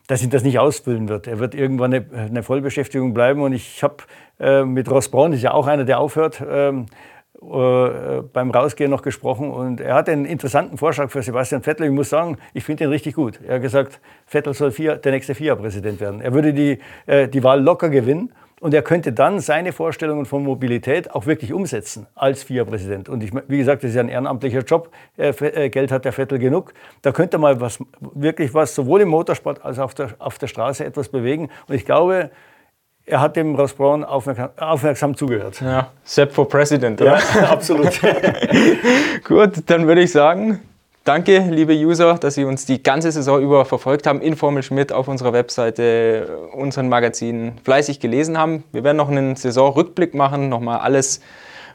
dass 0.07 0.23
ihn 0.23 0.29
das 0.29 0.43
nicht 0.43 0.59
ausfüllen 0.59 1.07
wird. 1.07 1.27
Er 1.27 1.39
wird 1.39 1.55
irgendwann 1.55 1.93
eine, 1.93 2.05
eine 2.13 2.43
Vollbeschäftigung 2.43 3.13
bleiben. 3.13 3.41
Und 3.41 3.53
ich 3.53 3.83
habe 3.83 3.97
äh, 4.39 4.63
mit 4.63 4.89
Ross 4.89 5.09
Braun, 5.09 5.33
ist 5.33 5.41
ja 5.41 5.53
auch 5.53 5.67
einer, 5.67 5.85
der 5.85 5.99
aufhört, 5.99 6.43
ähm, 6.47 6.87
äh, 7.41 8.21
beim 8.33 8.51
Rausgehen 8.51 8.89
noch 8.89 9.01
gesprochen. 9.01 9.51
Und 9.51 9.81
er 9.81 9.95
hat 9.95 10.09
einen 10.09 10.25
interessanten 10.25 10.77
Vorschlag 10.77 11.09
für 11.09 11.21
Sebastian 11.21 11.61
Vettel. 11.63 11.87
Ich 11.87 11.91
muss 11.91 12.09
sagen, 12.09 12.37
ich 12.53 12.63
finde 12.63 12.85
ihn 12.85 12.89
richtig 12.89 13.15
gut. 13.15 13.39
Er 13.45 13.55
hat 13.55 13.61
gesagt, 13.61 13.99
Vettel 14.25 14.53
soll 14.53 14.71
vier, 14.71 14.95
der 14.97 15.11
nächste 15.11 15.35
FIA-Präsident 15.35 15.99
werden. 15.99 16.21
Er 16.21 16.33
würde 16.33 16.53
die, 16.53 16.79
äh, 17.05 17.27
die 17.27 17.43
Wahl 17.43 17.61
locker 17.61 17.89
gewinnen. 17.89 18.31
Und 18.63 18.73
er 18.73 18.81
könnte 18.81 19.11
dann 19.11 19.41
seine 19.41 19.73
Vorstellungen 19.73 20.25
von 20.25 20.41
Mobilität 20.41 21.11
auch 21.11 21.25
wirklich 21.25 21.51
umsetzen 21.51 22.07
als 22.15 22.43
FIA-Präsident. 22.43 23.09
Und 23.09 23.21
ich, 23.21 23.31
wie 23.49 23.57
gesagt, 23.57 23.83
das 23.83 23.89
ist 23.89 23.95
ja 23.97 24.01
ein 24.01 24.07
ehrenamtlicher 24.07 24.61
Job. 24.61 24.89
Äh, 25.17 25.69
Geld 25.69 25.91
hat 25.91 26.05
der 26.05 26.13
Vettel 26.13 26.39
genug. 26.39 26.73
Da 27.01 27.11
könnte 27.11 27.37
mal 27.37 27.59
was, 27.59 27.79
wirklich 27.99 28.53
was, 28.53 28.73
sowohl 28.73 29.01
im 29.01 29.09
Motorsport 29.09 29.65
als 29.65 29.79
auch 29.79 29.83
auf 29.83 29.95
der, 29.95 30.11
auf 30.17 30.37
der 30.37 30.47
Straße 30.47 30.85
etwas 30.85 31.09
bewegen. 31.09 31.49
Und 31.67 31.75
ich 31.75 31.83
glaube, 31.83 32.31
er 33.05 33.19
hat 33.19 33.35
dem 33.35 33.53
Ross 33.55 33.73
Brown 33.73 34.05
aufmerksam, 34.05 34.51
aufmerksam 34.55 35.17
zugehört. 35.17 35.59
Ja, 35.59 35.91
Sepp 36.05 36.31
for 36.31 36.47
President, 36.47 37.01
oder? 37.01 37.19
Ja, 37.35 37.49
absolut. 37.51 37.99
Gut, 39.25 39.69
dann 39.69 39.87
würde 39.87 40.03
ich 40.03 40.11
sagen, 40.13 40.61
danke, 41.03 41.39
liebe 41.49 41.73
User, 41.73 42.15
dass 42.15 42.35
Sie 42.35 42.43
uns 42.43 42.65
die 42.65 42.81
ganze 42.81 43.11
Saison 43.11 43.41
über 43.41 43.65
verfolgt 43.65 44.07
haben, 44.07 44.21
Informel 44.21 44.63
Schmidt 44.63 44.91
auf 44.91 45.07
unserer 45.07 45.33
Webseite, 45.33 46.49
unseren 46.53 46.89
Magazinen 46.89 47.59
fleißig 47.63 47.99
gelesen 47.99 48.37
haben. 48.37 48.63
Wir 48.71 48.83
werden 48.83 48.97
noch 48.97 49.09
einen 49.09 49.35
Saisonrückblick 49.35 50.13
machen, 50.13 50.49
nochmal 50.49 50.79
alles 50.79 51.21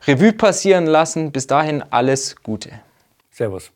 Revue 0.07 0.33
passieren 0.33 0.87
lassen. 0.87 1.33
Bis 1.33 1.47
dahin 1.47 1.83
alles 1.91 2.37
Gute. 2.43 2.71
Servus. 3.31 3.71